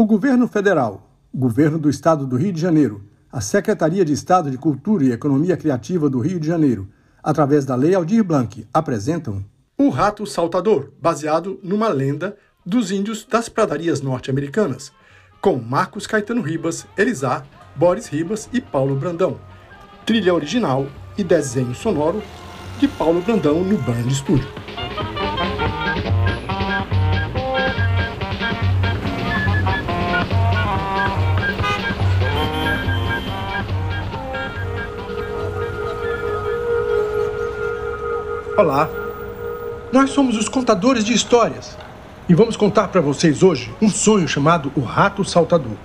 O 0.00 0.06
governo 0.06 0.46
federal, 0.46 1.10
o 1.34 1.38
governo 1.38 1.76
do 1.76 1.90
estado 1.90 2.24
do 2.24 2.36
Rio 2.36 2.52
de 2.52 2.60
Janeiro, 2.60 3.02
a 3.32 3.40
Secretaria 3.40 4.04
de 4.04 4.12
Estado 4.12 4.48
de 4.48 4.56
Cultura 4.56 5.02
e 5.02 5.10
Economia 5.10 5.56
Criativa 5.56 6.08
do 6.08 6.20
Rio 6.20 6.38
de 6.38 6.46
Janeiro, 6.46 6.88
através 7.20 7.64
da 7.64 7.74
Lei 7.74 7.96
Aldir 7.96 8.22
Blanc, 8.22 8.64
apresentam 8.72 9.44
O 9.76 9.88
Rato 9.88 10.24
Saltador, 10.24 10.92
baseado 11.02 11.58
numa 11.64 11.88
lenda 11.88 12.36
dos 12.64 12.92
índios 12.92 13.26
das 13.28 13.48
pradarias 13.48 14.00
norte-americanas, 14.00 14.92
com 15.40 15.56
Marcos 15.56 16.06
Caetano 16.06 16.42
Ribas, 16.42 16.86
Elisá, 16.96 17.42
Boris 17.74 18.06
Ribas 18.06 18.48
e 18.52 18.60
Paulo 18.60 18.94
Brandão. 18.94 19.40
Trilha 20.06 20.32
original 20.32 20.86
e 21.18 21.24
desenho 21.24 21.74
sonoro 21.74 22.22
de 22.78 22.86
Paulo 22.86 23.20
Brandão 23.20 23.64
no 23.64 23.76
Band 23.78 24.08
Studio. 24.12 24.46
Olá, 38.58 38.88
nós 39.92 40.10
somos 40.10 40.36
os 40.36 40.48
contadores 40.48 41.04
de 41.04 41.12
histórias 41.12 41.78
e 42.28 42.34
vamos 42.34 42.56
contar 42.56 42.88
para 42.88 43.00
vocês 43.00 43.40
hoje 43.40 43.72
um 43.80 43.88
sonho 43.88 44.26
chamado 44.26 44.72
O 44.74 44.80
Rato 44.80 45.24
Saltador. 45.24 45.76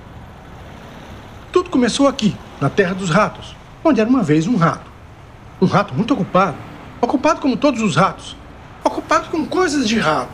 Tudo 1.51 1.69
começou 1.69 2.07
aqui, 2.07 2.35
na 2.59 2.71
Terra 2.71 2.95
dos 2.95 3.11
Ratos, 3.11 3.55
onde 3.83 4.01
era 4.01 4.09
uma 4.09 4.23
vez 4.23 4.47
um 4.47 4.55
rato. 4.55 4.89
Um 5.61 5.67
rato 5.67 5.93
muito 5.93 6.15
ocupado, 6.15 6.57
ocupado 6.99 7.41
como 7.41 7.55
todos 7.55 7.79
os 7.79 7.95
ratos, 7.95 8.35
ocupado 8.83 9.29
com 9.29 9.45
coisas 9.45 9.87
de 9.87 9.99
rato. 9.99 10.31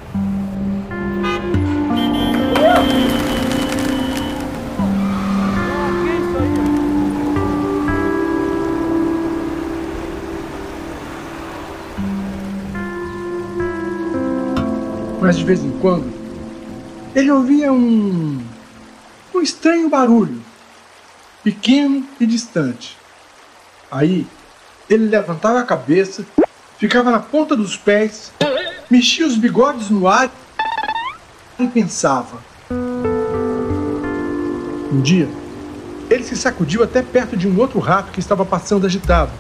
Mas 15.29 15.37
de 15.37 15.43
vez 15.43 15.63
em 15.63 15.69
quando 15.77 16.11
ele 17.15 17.29
ouvia 17.29 17.71
um 17.71 18.43
um 19.31 19.39
estranho 19.39 19.87
barulho, 19.87 20.41
pequeno 21.43 22.03
e 22.19 22.25
distante. 22.25 22.97
Aí 23.91 24.25
ele 24.89 25.05
levantava 25.05 25.59
a 25.59 25.63
cabeça, 25.63 26.25
ficava 26.79 27.11
na 27.11 27.19
ponta 27.19 27.55
dos 27.55 27.77
pés, 27.77 28.31
mexia 28.89 29.27
os 29.27 29.37
bigodes 29.37 29.91
no 29.91 30.07
ar 30.07 30.31
e 31.59 31.67
pensava. 31.67 32.39
Um 34.91 34.99
dia, 34.99 35.29
ele 36.09 36.23
se 36.23 36.35
sacudiu 36.35 36.81
até 36.81 37.03
perto 37.03 37.37
de 37.37 37.47
um 37.47 37.55
outro 37.59 37.77
rato 37.77 38.11
que 38.11 38.19
estava 38.19 38.43
passando 38.43 38.87
agitado. 38.87 39.31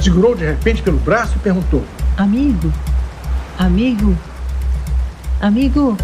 Segurou 0.00 0.34
de 0.34 0.46
repente 0.46 0.80
pelo 0.80 0.96
braço 0.96 1.36
e 1.36 1.40
perguntou: 1.40 1.84
Amigo? 2.16 2.72
Amigo? 3.58 4.16
Amigo? 5.42 5.98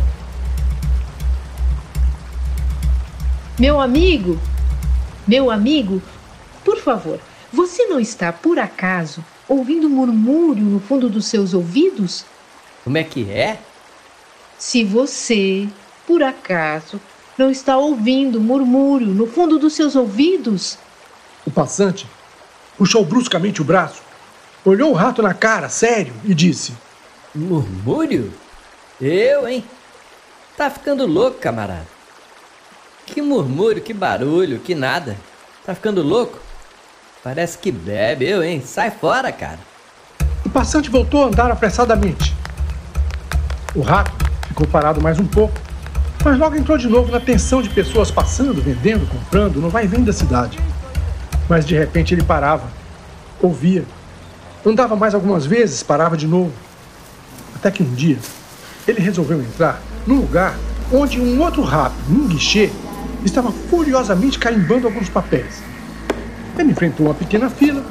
Meu 3.56 3.78
amigo? 3.80 4.36
Meu 5.28 5.48
amigo? 5.48 6.02
Por 6.64 6.76
favor, 6.80 7.20
você 7.52 7.86
não 7.86 8.00
está, 8.00 8.32
por 8.32 8.58
acaso, 8.58 9.24
ouvindo 9.48 9.88
murmúrio 9.88 10.64
no 10.64 10.80
fundo 10.80 11.08
dos 11.08 11.26
seus 11.26 11.54
ouvidos? 11.54 12.24
Como 12.82 12.98
é 12.98 13.04
que 13.04 13.30
é? 13.30 13.60
Se 14.58 14.82
você, 14.82 15.68
por 16.04 16.20
acaso, 16.20 17.00
não 17.38 17.48
está 17.48 17.76
ouvindo 17.76 18.40
murmúrio 18.40 19.06
no 19.06 19.28
fundo 19.28 19.56
dos 19.56 19.72
seus 19.74 19.94
ouvidos, 19.94 20.76
O 21.46 21.50
passante 21.52 22.08
puxou 22.76 23.04
bruscamente 23.04 23.62
o 23.62 23.64
braço, 23.64 24.02
olhou 24.64 24.90
o 24.90 24.94
rato 24.94 25.22
na 25.22 25.32
cara, 25.32 25.68
sério, 25.68 26.12
e 26.24 26.34
disse: 26.34 26.72
Murmúrio? 27.32 28.32
Eu, 29.00 29.46
hein? 29.46 29.64
Tá 30.56 30.68
ficando 30.68 31.06
louco, 31.06 31.38
camarada. 31.38 31.86
Que 33.06 33.22
murmúrio, 33.22 33.80
que 33.80 33.94
barulho, 33.94 34.58
que 34.58 34.74
nada. 34.74 35.16
Tá 35.64 35.72
ficando 35.72 36.02
louco? 36.02 36.38
Parece 37.22 37.56
que 37.58 37.70
bebe, 37.70 38.28
eu, 38.28 38.42
hein? 38.42 38.60
Sai 38.64 38.90
fora, 38.90 39.30
cara. 39.30 39.60
O 40.44 40.50
passante 40.50 40.90
voltou 40.90 41.22
a 41.22 41.26
andar 41.28 41.48
apressadamente. 41.48 42.34
O 43.72 43.82
rato 43.82 44.10
ficou 44.48 44.66
parado 44.66 45.00
mais 45.00 45.20
um 45.20 45.26
pouco, 45.26 45.54
mas 46.24 46.36
logo 46.36 46.56
entrou 46.56 46.76
de 46.76 46.88
novo 46.88 47.12
na 47.12 47.20
tensão 47.20 47.62
de 47.62 47.70
pessoas 47.70 48.10
passando, 48.10 48.60
vendendo, 48.60 49.06
comprando, 49.06 49.60
no 49.60 49.70
vai-vem 49.70 50.02
da 50.02 50.12
cidade. 50.12 50.58
Mas 51.48 51.64
de 51.64 51.76
repente 51.76 52.14
ele 52.14 52.24
parava, 52.24 52.68
ouvia, 53.40 53.84
andava 54.66 54.96
mais 54.96 55.14
algumas 55.14 55.46
vezes, 55.46 55.84
parava 55.84 56.16
de 56.16 56.26
novo. 56.26 56.52
Até 57.54 57.70
que 57.70 57.82
um 57.82 57.94
dia 57.94 58.18
ele 58.88 59.00
resolveu 59.00 59.40
entrar 59.40 59.82
num 60.06 60.16
lugar 60.16 60.58
onde 60.92 61.20
um 61.20 61.40
outro 61.42 61.62
rato, 61.62 61.94
num 62.08 62.26
guichê, 62.26 62.70
estava 63.24 63.52
furiosamente 63.52 64.38
carimbando 64.38 64.86
alguns 64.86 65.08
papéis. 65.08 65.62
Ele 66.58 66.72
enfrentou 66.72 67.06
uma 67.06 67.14
pequena 67.14 67.50
fila, 67.50 67.84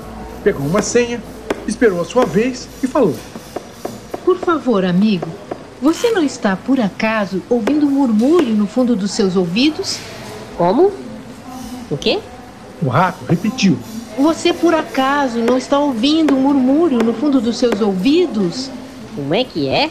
pegou 0.44 0.66
uma 0.66 0.81
senha, 0.81 1.22
esperou 1.68 2.02
a 2.02 2.06
sua 2.06 2.25
vez 2.25 2.68
e 2.81 2.88
falou: 2.88 3.16
por 4.28 4.38
favor, 4.40 4.84
amigo, 4.84 5.25
você 5.81 6.12
não 6.12 6.22
está, 6.22 6.56
por 6.58 6.81
acaso, 6.81 7.41
ouvindo 7.50 7.90
murmúrio 7.90 8.53
no 8.56 8.68
fundo 8.68 8.94
dos 8.94 9.12
seus 9.12 9.38
ouvidos? 9.38 10.00
Como? 10.58 10.91
O 11.90 11.96
quê? 11.96 12.19
O 12.81 12.90
rato 12.90 13.24
repetiu. 13.24 13.79
Você, 14.18 14.52
por 14.52 14.74
acaso, 14.74 15.40
não 15.40 15.58
está 15.58 15.79
ouvindo 15.79 16.35
um 16.35 16.41
murmúrio 16.41 17.00
no 17.00 17.14
fundo 17.14 17.40
dos 17.40 17.58
seus 17.58 17.79
ouvidos? 17.79 18.69
Como 19.16 19.34
é 19.34 19.46
que 19.46 19.69
é? 19.69 19.90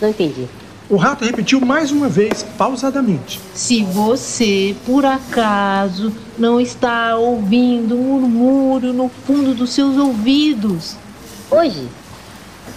Não 0.00 0.08
entendi. 0.08 0.48
O 0.88 0.96
rato 0.96 1.24
repetiu 1.24 1.60
mais 1.60 1.92
uma 1.92 2.08
vez, 2.08 2.42
pausadamente. 2.58 3.40
Se 3.54 3.84
você, 3.84 4.74
por 4.84 5.04
acaso, 5.04 6.12
não 6.36 6.60
está 6.60 7.16
ouvindo 7.16 7.94
um 7.94 8.20
murmúrio 8.20 8.92
no 8.92 9.08
fundo 9.08 9.54
dos 9.54 9.70
seus 9.70 9.96
ouvidos. 9.96 10.96
Hoje? 11.48 11.86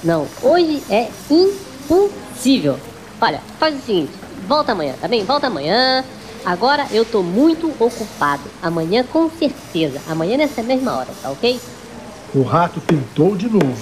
Não, 0.03 0.27
hoje 0.43 0.83
é 0.91 1.09
impossível. 1.27 2.77
Olha, 3.19 3.41
faz 3.57 3.75
o 3.75 3.81
seguinte, 3.81 4.11
volta 4.47 4.73
amanhã, 4.73 4.93
tá 5.01 5.07
bem? 5.07 5.23
Volta 5.23 5.47
amanhã. 5.47 6.03
Agora 6.45 6.85
eu 6.91 7.05
tô 7.05 7.23
muito 7.23 7.71
ocupado. 7.79 8.43
Amanhã 8.61 9.03
com 9.03 9.29
certeza. 9.29 10.01
Amanhã 10.07 10.37
nessa 10.37 10.61
mesma 10.61 10.97
hora, 10.97 11.09
tá 11.21 11.31
ok? 11.31 11.59
O 12.35 12.43
rato 12.43 12.81
tentou 12.81 13.35
de 13.35 13.49
novo. 13.49 13.81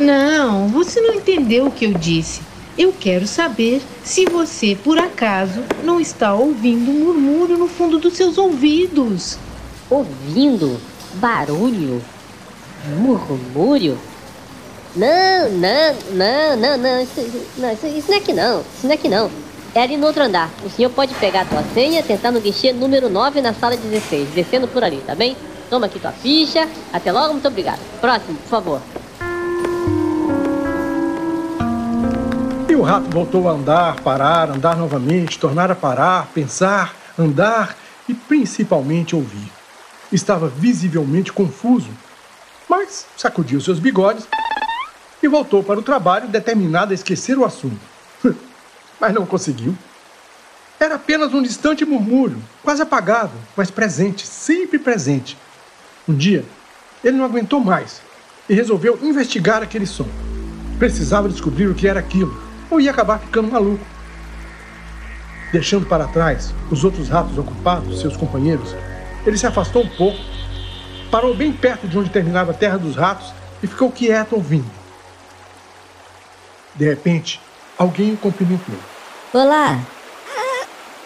Não, 0.00 0.68
você 0.68 1.00
não 1.00 1.14
entendeu 1.14 1.66
o 1.66 1.70
que 1.70 1.84
eu 1.84 1.92
disse. 1.92 2.42
Eu 2.78 2.92
quero 2.92 3.26
saber 3.26 3.82
se 4.04 4.26
você, 4.26 4.76
por 4.76 4.98
acaso, 4.98 5.64
não 5.82 5.98
está 5.98 6.34
ouvindo 6.34 6.90
um 6.90 7.06
murmúrio 7.06 7.56
no 7.56 7.68
fundo 7.68 7.98
dos 7.98 8.14
seus 8.14 8.36
ouvidos. 8.36 9.38
Ouvindo 9.88 10.78
barulho, 11.14 12.02
murmúrio. 12.98 13.98
Não, 14.94 15.48
não, 15.52 15.94
não, 16.12 16.56
não, 16.56 16.78
não, 16.78 17.00
isso, 17.02 17.44
não, 17.56 17.72
isso, 17.72 17.86
isso 17.86 18.08
não 18.08 18.14
é 18.14 18.18
aqui 18.18 18.32
não, 18.32 18.60
isso 18.60 18.84
não 18.84 18.90
é 18.90 18.94
aqui 18.94 19.08
não. 19.08 19.30
É 19.74 19.82
ali 19.82 19.96
no 19.96 20.06
outro 20.06 20.22
andar. 20.22 20.50
O 20.64 20.68
senhor 20.68 20.90
pode 20.90 21.14
pegar 21.14 21.42
a 21.42 21.44
tua 21.44 21.62
senha, 21.74 22.02
tentar 22.02 22.30
no 22.30 22.40
guichê 22.40 22.72
número 22.72 23.08
9 23.08 23.40
na 23.40 23.54
sala 23.54 23.76
16, 23.76 24.30
descendo 24.30 24.68
por 24.68 24.84
ali, 24.84 25.02
tá 25.06 25.14
bem? 25.14 25.36
Toma 25.70 25.86
aqui 25.86 25.98
tua 25.98 26.12
ficha. 26.12 26.68
Até 26.92 27.10
logo, 27.10 27.32
muito 27.32 27.48
obrigado. 27.48 27.80
Próximo, 28.00 28.36
por 28.38 28.48
favor. 28.48 28.82
O 32.76 32.82
rato 32.82 33.08
voltou 33.08 33.48
a 33.48 33.52
andar, 33.52 34.00
parar, 34.00 34.50
andar 34.50 34.76
novamente, 34.76 35.38
tornar 35.38 35.70
a 35.70 35.74
parar, 35.74 36.26
pensar, 36.34 36.94
andar 37.18 37.74
e 38.06 38.12
principalmente 38.12 39.16
ouvir. 39.16 39.50
Estava 40.12 40.46
visivelmente 40.46 41.32
confuso, 41.32 41.88
mas 42.68 43.06
sacudiu 43.16 43.60
seus 43.60 43.78
bigodes 43.78 44.28
e 45.22 45.26
voltou 45.26 45.62
para 45.62 45.78
o 45.78 45.82
trabalho 45.82 46.28
determinado 46.28 46.92
a 46.92 46.94
esquecer 46.94 47.38
o 47.38 47.44
assunto. 47.46 47.80
mas 49.00 49.14
não 49.14 49.24
conseguiu. 49.24 49.74
Era 50.78 50.96
apenas 50.96 51.32
um 51.32 51.42
distante 51.42 51.84
murmúrio, 51.84 52.42
quase 52.62 52.82
apagado, 52.82 53.32
mas 53.56 53.70
presente, 53.70 54.26
sempre 54.26 54.78
presente. 54.78 55.36
Um 56.06 56.14
dia, 56.14 56.44
ele 57.02 57.16
não 57.16 57.24
aguentou 57.24 57.60
mais 57.60 58.02
e 58.48 58.54
resolveu 58.54 58.98
investigar 59.02 59.62
aquele 59.62 59.86
som. 59.86 60.08
Precisava 60.78 61.26
descobrir 61.26 61.68
o 61.68 61.74
que 61.74 61.88
era 61.88 61.98
aquilo, 61.98 62.45
ou 62.70 62.80
ia 62.80 62.90
acabar 62.90 63.18
ficando 63.18 63.50
maluco. 63.50 63.84
Deixando 65.52 65.86
para 65.86 66.06
trás 66.06 66.52
os 66.70 66.84
outros 66.84 67.08
ratos 67.08 67.38
ocupados, 67.38 68.00
seus 68.00 68.16
companheiros, 68.16 68.74
ele 69.24 69.38
se 69.38 69.46
afastou 69.46 69.82
um 69.82 69.88
pouco, 69.88 70.18
parou 71.10 71.34
bem 71.34 71.52
perto 71.52 71.86
de 71.86 71.98
onde 71.98 72.10
terminava 72.10 72.50
a 72.50 72.54
terra 72.54 72.78
dos 72.78 72.96
ratos 72.96 73.32
e 73.62 73.66
ficou 73.66 73.90
quieto 73.90 74.34
ouvindo. 74.34 74.70
De 76.74 76.84
repente, 76.84 77.40
alguém 77.78 78.12
o 78.12 78.16
cumprimentou. 78.16 78.74
Olá! 79.32 79.80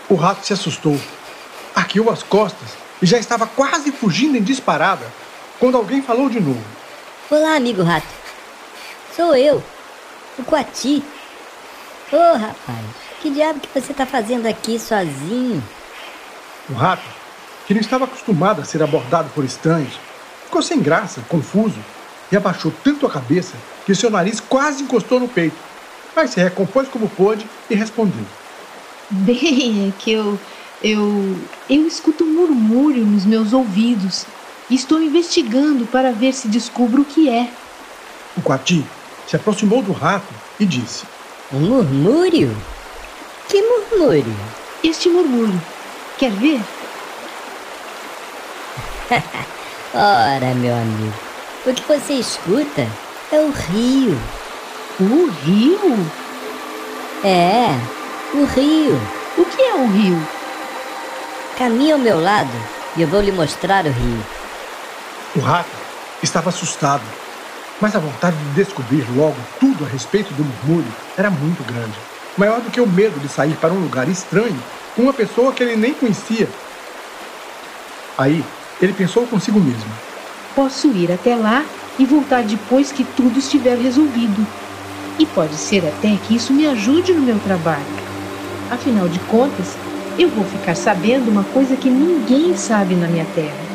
O 0.08 0.14
rato 0.16 0.44
se 0.44 0.52
assustou, 0.52 0.98
arqueou 1.74 2.10
as 2.10 2.22
costas 2.22 2.70
e 3.00 3.06
já 3.06 3.18
estava 3.18 3.46
quase 3.46 3.92
fugindo 3.92 4.36
em 4.36 4.42
disparada 4.42 5.06
quando 5.60 5.76
alguém 5.76 6.02
falou 6.02 6.28
de 6.28 6.40
novo. 6.40 6.64
Olá, 7.30 7.54
amigo 7.54 7.82
rato. 7.82 8.08
Sou 9.14 9.36
eu, 9.36 9.62
o 10.38 10.42
Coati. 10.42 11.04
Ô, 12.12 12.16
oh, 12.16 12.36
rapaz, 12.36 12.84
que 13.22 13.30
diabo 13.30 13.60
que 13.60 13.68
você 13.72 13.92
está 13.92 14.04
fazendo 14.04 14.46
aqui 14.46 14.80
sozinho? 14.80 15.62
O 16.68 16.72
rato, 16.72 17.04
que 17.66 17.72
não 17.72 17.80
estava 17.80 18.04
acostumado 18.04 18.60
a 18.60 18.64
ser 18.64 18.82
abordado 18.82 19.30
por 19.30 19.44
estranhos, 19.44 19.92
ficou 20.44 20.60
sem 20.60 20.80
graça, 20.80 21.20
confuso, 21.28 21.78
e 22.32 22.36
abaixou 22.36 22.72
tanto 22.82 23.06
a 23.06 23.10
cabeça 23.10 23.54
que 23.86 23.94
seu 23.94 24.10
nariz 24.10 24.40
quase 24.40 24.82
encostou 24.82 25.20
no 25.20 25.28
peito. 25.28 25.56
Mas 26.16 26.30
se 26.30 26.40
recompôs 26.40 26.88
como 26.88 27.08
pôde 27.08 27.46
e 27.68 27.76
respondeu. 27.76 28.24
Bem, 29.08 29.88
é 29.88 30.02
que 30.02 30.10
eu. 30.10 30.38
Eu. 30.82 31.36
Eu 31.68 31.86
escuto 31.86 32.24
um 32.24 32.34
murmúrio 32.34 33.04
nos 33.04 33.24
meus 33.24 33.52
ouvidos 33.52 34.26
e 34.68 34.74
estou 34.74 35.00
investigando 35.00 35.86
para 35.86 36.10
ver 36.10 36.32
se 36.32 36.48
descubro 36.48 37.02
o 37.02 37.04
que 37.04 37.28
é. 37.28 37.48
O 38.36 38.42
Quati 38.42 38.84
se 39.28 39.36
aproximou 39.36 39.80
do 39.82 39.92
rato 39.92 40.32
e 40.58 40.66
disse: 40.66 41.04
Um 41.52 41.58
murmúrio? 41.58 42.56
Que 43.48 43.60
murmúrio? 43.60 44.36
Este 44.84 45.08
murmúrio. 45.08 45.60
Quer 46.16 46.30
ver? 46.30 46.60
Ora, 49.92 50.54
meu 50.54 50.72
amigo, 50.72 51.12
o 51.66 51.74
que 51.74 51.82
você 51.82 52.12
escuta 52.14 52.86
é 53.32 53.40
o 53.40 53.50
rio. 53.50 54.16
O 55.00 55.28
rio? 55.44 56.10
É, 57.24 57.66
o 58.32 58.44
rio. 58.44 59.00
O 59.36 59.44
que 59.44 59.60
é 59.60 59.74
um 59.74 59.90
rio? 59.90 60.24
Caminhe 61.58 61.90
ao 61.90 61.98
meu 61.98 62.20
lado 62.20 62.56
e 62.96 63.02
eu 63.02 63.08
vou 63.08 63.20
lhe 63.20 63.32
mostrar 63.32 63.84
o 63.86 63.90
rio. 63.90 64.24
O 65.34 65.40
rato 65.40 65.68
estava 66.22 66.50
assustado, 66.50 67.02
mas 67.80 67.96
a 67.96 67.98
vontade 67.98 68.36
de 68.36 68.50
descobrir 68.54 69.04
logo 69.16 69.36
tudo 69.58 69.84
a 69.84 69.88
respeito 69.88 70.32
do 70.34 70.44
murmúrio 70.44 70.92
era 71.16 71.30
muito 71.30 71.64
grande. 71.64 71.94
Maior 72.36 72.60
do 72.60 72.70
que 72.70 72.80
o 72.80 72.86
medo 72.86 73.18
de 73.18 73.28
sair 73.28 73.54
para 73.56 73.72
um 73.72 73.80
lugar 73.80 74.08
estranho 74.08 74.58
com 74.94 75.02
uma 75.02 75.12
pessoa 75.12 75.52
que 75.52 75.62
ele 75.62 75.76
nem 75.76 75.94
conhecia. 75.94 76.48
Aí, 78.18 78.44
ele 78.80 78.92
pensou 78.92 79.26
consigo 79.26 79.58
mesmo: 79.58 79.90
Posso 80.54 80.88
ir 80.88 81.10
até 81.10 81.34
lá 81.34 81.64
e 81.98 82.04
voltar 82.04 82.42
depois 82.42 82.92
que 82.92 83.04
tudo 83.04 83.38
estiver 83.38 83.76
resolvido. 83.78 84.46
E 85.18 85.26
pode 85.26 85.54
ser 85.54 85.86
até 85.86 86.16
que 86.26 86.36
isso 86.36 86.52
me 86.52 86.66
ajude 86.66 87.12
no 87.12 87.22
meu 87.22 87.38
trabalho. 87.40 88.00
Afinal 88.70 89.08
de 89.08 89.18
contas, 89.20 89.76
eu 90.18 90.28
vou 90.28 90.44
ficar 90.44 90.74
sabendo 90.74 91.30
uma 91.30 91.44
coisa 91.44 91.76
que 91.76 91.90
ninguém 91.90 92.56
sabe 92.56 92.94
na 92.94 93.06
minha 93.06 93.26
terra. 93.34 93.70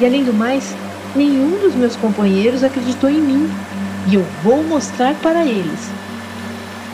E 0.00 0.06
além 0.06 0.24
do 0.24 0.32
mais, 0.32 0.74
nenhum 1.16 1.58
dos 1.58 1.74
meus 1.74 1.96
companheiros 1.96 2.62
acreditou 2.62 3.10
em 3.10 3.20
mim. 3.20 3.50
E 4.08 4.14
eu 4.14 4.24
vou 4.42 4.62
mostrar 4.62 5.14
para 5.16 5.44
eles. 5.44 5.90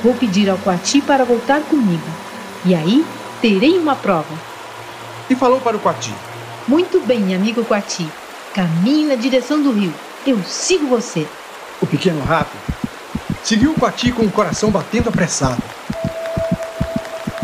Vou 0.03 0.15
pedir 0.15 0.49
ao 0.49 0.59
Coati 0.59 1.01
para 1.03 1.25
voltar 1.25 1.61
comigo. 1.63 2.07
E 2.65 2.75
aí 2.75 3.05
terei 3.41 3.79
uma 3.79 3.95
prova. 3.95 4.35
E 5.29 5.35
falou 5.35 5.61
para 5.61 5.77
o 5.77 5.81
Coati: 5.81 6.15
Muito 6.67 7.01
bem, 7.01 7.35
amigo 7.35 7.65
Coati. 7.65 8.09
Caminhe 8.55 9.07
na 9.07 9.15
direção 9.15 9.63
do 9.63 9.73
rio. 9.73 9.93
Eu 10.27 10.43
sigo 10.45 10.87
você. 10.87 11.27
O 11.81 11.87
pequeno 11.87 12.23
rato 12.23 12.57
seguiu 13.43 13.73
o 13.73 13.75
Coati 13.75 14.13
com 14.13 14.23
o 14.23 14.31
coração 14.31 14.71
batendo 14.71 15.09
apressado. 15.09 15.63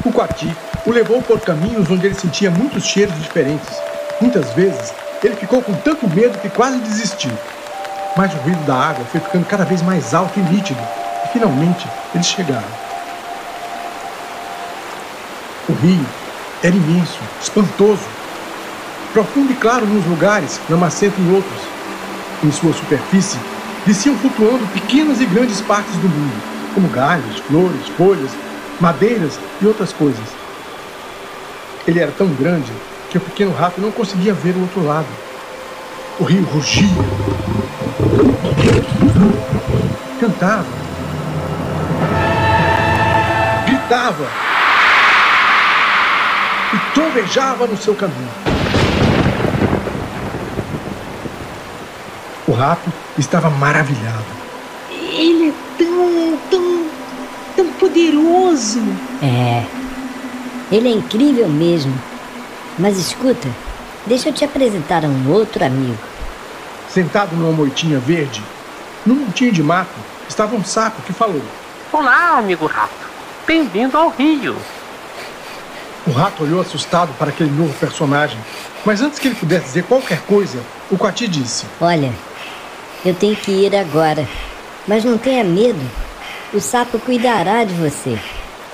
O 0.05 0.13
Coati 0.13 0.55
o 0.87 0.91
levou 0.91 1.21
por 1.21 1.41
caminhos 1.41 1.91
onde 1.91 2.07
ele 2.07 2.15
sentia 2.15 2.51
muitos 2.51 2.85
cheiros 2.85 3.15
diferentes. 3.21 3.69
Muitas 4.21 4.53
vezes 4.55 4.93
ele 5.27 5.37
ficou 5.37 5.63
com 5.63 5.75
tanto 5.75 6.09
medo 6.09 6.39
que 6.39 6.49
quase 6.49 6.79
desistiu. 6.79 7.33
Mas 8.17 8.33
o 8.35 8.37
ruído 8.39 8.65
da 8.65 8.75
água 8.75 9.05
foi 9.07 9.21
ficando 9.21 9.47
cada 9.47 9.65
vez 9.65 9.83
mais 9.83 10.15
alto 10.15 10.39
e 10.39 10.43
nítido, 10.43 10.81
e 11.25 11.29
finalmente 11.29 11.87
eles 12.15 12.27
chegaram. 12.27 12.69
O 15.69 15.73
rio 15.73 16.07
era 16.63 16.75
imenso, 16.75 17.19
espantoso, 17.41 18.03
profundo 19.13 19.53
e 19.53 19.57
claro 19.57 19.87
nos 19.87 20.07
lugares, 20.07 20.61
lamacento 20.69 21.21
em 21.21 21.35
outros. 21.35 21.61
Em 22.43 22.53
sua 22.53 22.73
superfície, 22.73 23.39
desciam 23.85 24.17
flutuando 24.17 24.67
pequenas 24.69 25.21
e 25.21 25.27
grandes 25.27 25.61
partes 25.61 25.95
do 25.97 26.09
mundo, 26.09 26.43
como 26.75 26.89
galhos, 26.89 27.39
flores, 27.41 27.89
folhas, 27.97 28.31
madeiras 28.81 29.39
e 29.61 29.67
outras 29.67 29.93
coisas. 29.93 30.25
Ele 31.87 32.01
era 32.01 32.13
tão 32.13 32.29
grande 32.29 32.71
que 33.11 33.17
o 33.17 33.21
pequeno 33.21 33.53
rato 33.53 33.81
não 33.81 33.91
conseguia 33.91 34.35
ver 34.35 34.55
o 34.55 34.61
outro 34.61 34.85
lado. 34.85 35.07
O 36.19 36.25
rio 36.25 36.45
rugia, 36.45 36.89
cantava, 40.21 40.67
gritava 43.67 44.27
e 46.75 46.95
trovejava 46.95 47.67
no 47.67 47.77
seu 47.77 47.95
caminho. 47.95 48.29
O 52.47 52.53
rato 52.53 52.93
estava 53.17 53.49
maravilhado. 53.49 54.25
Ele 54.91 55.51
é 55.51 55.53
tão, 55.79 56.39
tão, 56.51 56.87
tão 57.57 57.67
poderoso. 57.75 58.83
É, 59.23 59.65
ele 60.73 60.89
é 60.89 60.93
incrível 60.93 61.49
mesmo. 61.49 61.95
Mas 62.79 62.97
escuta, 62.97 63.49
deixa 64.07 64.29
eu 64.29 64.33
te 64.33 64.45
apresentar 64.45 65.05
a 65.05 65.09
um 65.09 65.33
outro 65.33 65.65
amigo. 65.65 65.99
Sentado 66.89 67.35
numa 67.35 67.51
moitinha 67.51 67.99
verde, 67.99 68.41
num 69.05 69.17
montinho 69.17 69.51
de 69.51 69.65
mato, 69.65 69.99
estava 70.29 70.55
um 70.55 70.63
sapo 70.63 71.03
que 71.03 71.13
falou: 71.13 71.43
Olá, 71.93 72.39
amigo 72.39 72.67
rato. 72.67 73.09
Bem-vindo 73.45 73.97
ao 73.97 74.11
Rio. 74.11 74.57
O 76.07 76.13
rato 76.13 76.45
olhou 76.45 76.61
assustado 76.61 77.13
para 77.19 77.31
aquele 77.31 77.51
novo 77.51 77.75
personagem, 77.75 78.39
mas 78.85 79.01
antes 79.01 79.19
que 79.19 79.27
ele 79.27 79.35
pudesse 79.35 79.67
dizer 79.67 79.83
qualquer 79.83 80.21
coisa, 80.21 80.61
o 80.89 80.97
Coati 80.97 81.27
disse: 81.27 81.67
Olha, 81.81 82.13
eu 83.05 83.13
tenho 83.13 83.35
que 83.35 83.51
ir 83.51 83.75
agora, 83.75 84.27
mas 84.87 85.05
não 85.05 85.19
tenha 85.19 85.43
medo. 85.43 85.85
O 86.55 86.61
sapo 86.61 86.99
cuidará 87.01 87.65
de 87.65 87.75
você. 87.75 88.17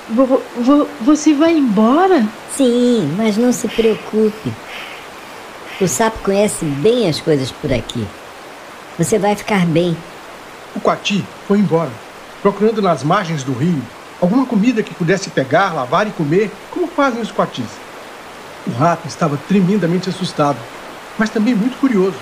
Vo- 0.07 0.41
vo- 0.55 0.87
você 1.01 1.33
vai 1.33 1.53
embora? 1.57 2.25
Sim, 2.55 3.13
mas 3.17 3.37
não 3.37 3.51
se 3.51 3.67
preocupe. 3.67 4.53
O 5.81 5.87
sapo 5.87 6.19
conhece 6.19 6.63
bem 6.65 7.09
as 7.09 7.19
coisas 7.19 7.51
por 7.51 7.73
aqui. 7.73 8.07
Você 8.97 9.17
vai 9.17 9.35
ficar 9.35 9.65
bem. 9.65 9.97
O 10.75 10.79
Coati 10.79 11.23
foi 11.47 11.59
embora, 11.59 11.91
procurando 12.41 12.81
nas 12.81 13.03
margens 13.03 13.43
do 13.43 13.53
rio 13.53 13.81
alguma 14.21 14.45
comida 14.45 14.83
que 14.83 14.93
pudesse 14.93 15.29
pegar, 15.29 15.73
lavar 15.73 16.07
e 16.07 16.11
comer, 16.11 16.51
como 16.71 16.87
fazem 16.87 17.21
os 17.21 17.31
coatis. 17.31 17.65
O 18.67 18.71
rato 18.71 19.07
estava 19.07 19.37
tremendamente 19.47 20.09
assustado, 20.09 20.57
mas 21.17 21.29
também 21.29 21.53
muito 21.55 21.77
curioso. 21.77 22.17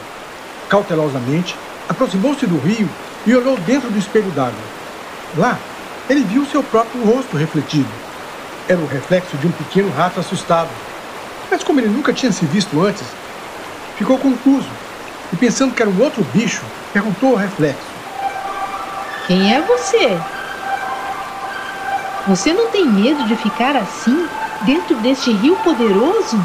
Cautelosamente, 0.70 1.56
aproximou-se 1.88 2.46
do 2.48 2.58
rio 2.58 2.90
e 3.26 3.36
olhou 3.36 3.58
dentro 3.58 3.90
do 3.90 3.98
espelho 4.00 4.32
d'água. 4.32 4.54
Lá, 5.38 5.58
ele 6.10 6.24
viu 6.24 6.46
seu 6.46 6.64
próprio 6.64 7.04
rosto 7.04 7.38
refletido. 7.38 7.90
Era 8.68 8.80
o 8.80 8.86
reflexo 8.86 9.38
de 9.38 9.48
um 9.48 9.52
pequeno 9.52 9.90
rato 9.90 10.20
assustado. 10.20 10.70
Mas 11.50 11.64
como 11.64 11.80
ele 11.80 11.90
nunca 11.90 12.14
tinha 12.14 12.32
se 12.32 12.46
visto 12.46 12.82
antes, 12.82 13.06
ficou 13.96 14.18
confuso 14.18 14.70
e 15.32 15.36
pensando 15.36 15.74
que 15.74 15.82
era 15.82 15.90
um 15.90 16.02
outro 16.02 16.24
bicho, 16.24 16.64
perguntou 16.92 17.32
ao 17.32 17.36
reflexo. 17.36 17.88
Quem 19.28 19.54
é 19.54 19.62
você? 19.62 20.20
Você 22.28 22.54
não 22.54 22.70
tem 22.72 22.88
medo 22.88 23.26
de 23.26 23.36
ficar 23.36 23.76
assim, 23.76 24.28
dentro 24.66 24.96
deste 24.98 25.32
rio 25.32 25.56
poderoso? 25.58 26.38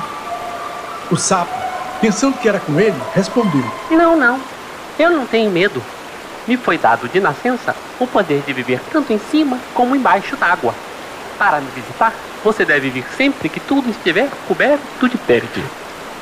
O 1.10 1.16
sapo, 1.16 1.54
pensando 2.00 2.38
que 2.38 2.48
era 2.48 2.60
com 2.60 2.78
ele, 2.78 2.96
respondeu: 3.14 3.64
Não, 3.90 4.16
não. 4.16 4.40
Eu 4.98 5.10
não 5.10 5.26
tenho 5.26 5.50
medo. 5.50 5.82
Me 6.48 6.56
foi 6.56 6.78
dado 6.78 7.06
de 7.10 7.20
nascença 7.20 7.76
o 8.00 8.06
poder 8.06 8.42
de 8.46 8.54
viver 8.54 8.80
tanto 8.90 9.12
em 9.12 9.18
cima 9.18 9.58
como 9.74 9.94
embaixo 9.94 10.34
d'água. 10.34 10.74
Para 11.38 11.60
me 11.60 11.70
visitar, 11.72 12.14
você 12.42 12.64
deve 12.64 12.88
vir 12.88 13.04
sempre 13.18 13.50
que 13.50 13.60
tudo 13.60 13.90
estiver 13.90 14.30
coberto 14.48 15.06
de 15.06 15.18
verde. 15.18 15.62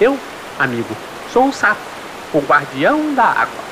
Eu, 0.00 0.18
amigo, 0.58 0.96
sou 1.32 1.46
o 1.46 1.52
sapo, 1.52 1.80
o 2.34 2.40
guardião 2.40 3.14
da 3.14 3.22
água. 3.22 3.64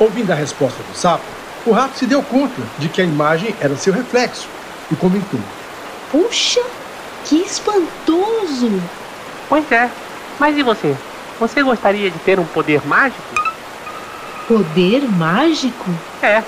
Ouvindo 0.00 0.32
a 0.32 0.34
resposta 0.34 0.82
do 0.82 0.96
sapo, 0.96 1.24
o 1.64 1.70
rato 1.70 1.96
se 1.96 2.06
deu 2.06 2.24
conta 2.24 2.60
de 2.76 2.88
que 2.88 3.00
a 3.00 3.04
imagem 3.04 3.54
era 3.60 3.76
seu 3.76 3.92
reflexo 3.92 4.48
e 4.90 4.96
comentou: 4.96 5.38
Puxa, 6.10 6.60
que 7.24 7.36
espantoso! 7.36 8.82
Pois 9.48 9.70
é. 9.70 9.88
Mas 10.40 10.58
e 10.58 10.62
você? 10.64 10.96
Você 11.38 11.62
gostaria 11.62 12.10
de 12.10 12.18
ter 12.18 12.40
um 12.40 12.46
poder 12.46 12.84
mágico? 12.84 13.47
Poder 14.48 15.06
mágico? 15.06 15.84
É. 16.22 16.42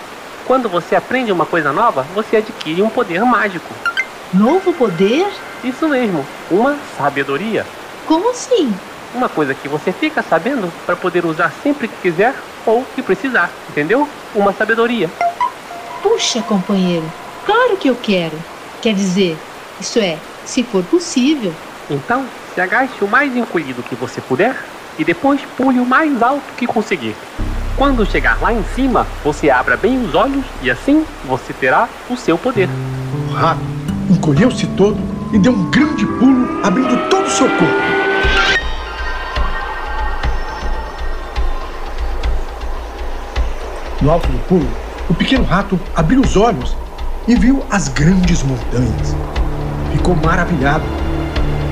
Quando 0.47 0.71
você 0.71 0.97
aprende 0.97 1.31
uma 1.31 1.45
coisa 1.45 1.71
nova, 1.71 2.03
você 2.15 2.39
adquire 2.39 2.81
um 2.81 2.89
poder 2.89 3.23
mágico. 3.27 3.75
Novo 4.33 4.73
poder? 4.73 5.31
Isso 5.63 5.87
mesmo, 5.87 6.25
uma 6.51 6.79
sabedoria. 6.97 7.67
Como 8.07 8.31
assim? 8.31 8.73
Uma 9.15 9.29
coisa 9.29 9.55
que 9.55 9.69
você 9.69 9.93
fica 9.93 10.23
sabendo 10.23 10.73
para 10.87 10.97
poder 10.97 11.27
usar 11.27 11.53
sempre 11.63 11.89
que 11.89 11.97
quiser 11.99 12.35
ou 12.65 12.87
que 12.87 13.03
precisar, 13.03 13.53
entendeu? 13.69 14.09
Uma 14.35 14.55
sabedoria. 14.55 15.11
Puxa, 16.03 16.41
companheiro, 16.41 17.05
claro 17.45 17.77
que 17.77 17.91
eu 17.91 17.97
quero. 17.97 18.43
Quer 18.81 18.95
dizer, 18.95 19.37
isso 19.79 19.99
é, 19.99 20.19
se 20.47 20.65
for 20.65 20.83
possível. 20.85 21.53
Então, 21.91 22.25
se 22.55 22.63
agache 22.63 23.05
o 23.05 23.09
mais 23.09 23.37
encolhido 23.37 23.83
que 23.83 23.95
você 23.95 24.23
puder 24.23 24.57
e 24.99 25.05
depois 25.05 25.43
pule 25.55 25.79
o 25.79 25.85
mais 25.85 26.23
alto 26.23 26.55
que 26.55 26.67
conseguir. 26.67 27.15
Quando 27.81 28.05
chegar 28.05 28.39
lá 28.43 28.53
em 28.53 28.63
cima, 28.75 29.07
você 29.25 29.49
abra 29.49 29.75
bem 29.75 30.05
os 30.05 30.15
olhos 30.15 30.45
e 30.61 30.71
assim 30.71 31.03
você 31.25 31.51
terá 31.55 31.89
o 32.11 32.15
seu 32.15 32.37
poder. 32.37 32.69
O 33.31 33.33
rato 33.33 33.63
encolheu-se 34.11 34.67
todo 34.77 34.99
e 35.33 35.39
deu 35.39 35.53
um 35.53 35.71
grande 35.71 36.05
pulo, 36.05 36.61
abrindo 36.63 37.09
todo 37.09 37.25
o 37.25 37.31
seu 37.31 37.49
corpo. 37.49 37.75
No 44.03 44.11
alto 44.11 44.29
do 44.29 44.39
pulo, 44.41 44.69
o 45.09 45.15
pequeno 45.15 45.45
rato 45.45 45.81
abriu 45.97 46.21
os 46.21 46.37
olhos 46.37 46.77
e 47.27 47.35
viu 47.35 47.65
as 47.71 47.89
grandes 47.89 48.43
montanhas. 48.43 49.17
Ficou 49.93 50.15
maravilhado. 50.17 50.85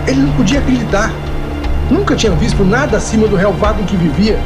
Ele 0.06 0.22
não 0.22 0.32
podia 0.32 0.60
acreditar. 0.60 1.12
Nunca 1.90 2.16
tinha 2.16 2.32
visto 2.32 2.64
nada 2.64 2.96
acima 2.96 3.28
do 3.28 3.36
relvado 3.36 3.82
em 3.82 3.84
que 3.84 3.94
vivia. 3.94 4.40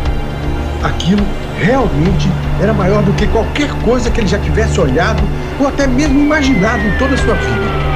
Aquilo 0.83 1.25
realmente 1.59 2.29
era 2.61 2.73
maior 2.73 3.03
do 3.03 3.13
que 3.13 3.27
qualquer 3.29 3.71
coisa 3.85 4.11
que 4.11 4.21
ele 4.21 4.27
já 4.27 4.39
tivesse 4.39 4.81
olhado 4.81 5.23
ou 5.61 5.69
até 5.69 5.87
mesmo 5.87 6.19
imaginado 6.19 6.83
em 6.83 6.99
toda 6.99 7.15
a 7.15 7.19
sua 7.19 7.35
vida. 7.35 7.93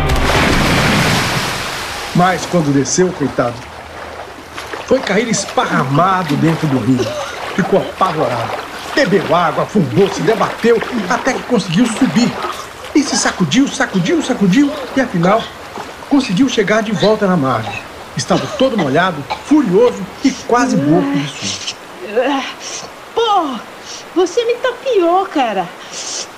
Mas 2.14 2.46
quando 2.46 2.72
desceu, 2.72 3.08
coitado, 3.12 3.54
foi 4.86 5.00
cair 5.00 5.28
esparramado 5.28 6.36
dentro 6.36 6.66
do 6.68 6.78
rio. 6.78 7.04
Ficou 7.56 7.80
apavorado. 7.80 8.66
Bebeu 8.94 9.34
água, 9.34 9.64
afundou, 9.64 10.08
se 10.08 10.22
debateu, 10.22 10.80
até 11.10 11.32
que 11.32 11.42
conseguiu 11.42 11.86
subir. 11.86 12.32
E 12.94 13.02
se 13.02 13.16
sacudiu, 13.16 13.68
sacudiu, 13.68 14.22
sacudiu, 14.22 14.72
e 14.96 15.00
afinal 15.00 15.42
conseguiu 16.08 16.48
chegar 16.48 16.82
de 16.82 16.92
volta 16.92 17.26
na 17.26 17.36
margem. 17.36 17.74
Estava 18.16 18.46
todo 18.58 18.78
molhado, 18.78 19.22
furioso 19.44 20.00
e 20.24 20.30
quase 20.30 20.76
morto 20.76 21.12
de 21.12 21.28
susto. 21.28 21.76
Pô, 23.36 23.42
você 24.14 24.42
me 24.46 24.54
tapiou, 24.54 25.26
cara. 25.26 25.68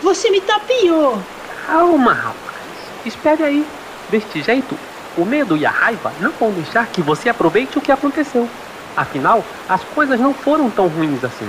Você 0.02 0.30
me 0.30 0.40
tapiou. 0.40 1.16
Calma, 1.64 2.12
rapaz. 2.12 2.56
Espere 3.04 3.44
aí. 3.44 3.64
Deste 4.10 4.42
jeito, 4.42 4.76
o 5.16 5.24
medo 5.24 5.56
e 5.56 5.64
a 5.64 5.70
raiva 5.70 6.12
não 6.20 6.32
vão 6.32 6.50
deixar 6.50 6.88
que 6.88 7.00
você 7.00 7.28
aproveite 7.28 7.78
o 7.78 7.80
que 7.80 7.92
aconteceu. 7.92 8.48
Afinal, 8.96 9.44
as 9.68 9.84
coisas 9.84 10.18
não 10.18 10.34
foram 10.34 10.68
tão 10.70 10.88
ruins 10.88 11.22
assim. 11.22 11.48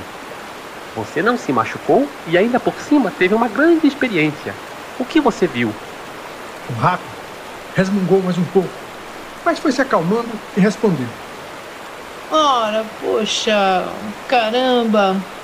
Você 0.96 1.24
não 1.24 1.36
se 1.36 1.52
machucou 1.52 2.08
e 2.28 2.38
ainda 2.38 2.60
por 2.60 2.80
cima 2.82 3.10
teve 3.10 3.34
uma 3.34 3.48
grande 3.48 3.88
experiência. 3.88 4.54
O 5.00 5.06
que 5.06 5.20
você 5.20 5.48
viu? 5.48 5.74
O 6.70 6.80
rato 6.80 7.02
resmungou 7.74 8.22
mais 8.22 8.38
um 8.38 8.46
pouco, 8.46 8.70
mas 9.44 9.58
foi 9.58 9.72
se 9.72 9.82
acalmando 9.82 10.30
e 10.56 10.60
respondeu. 10.60 11.08
Ora, 12.32 12.86
poxa, 13.02 13.88
caramba. 14.28 15.39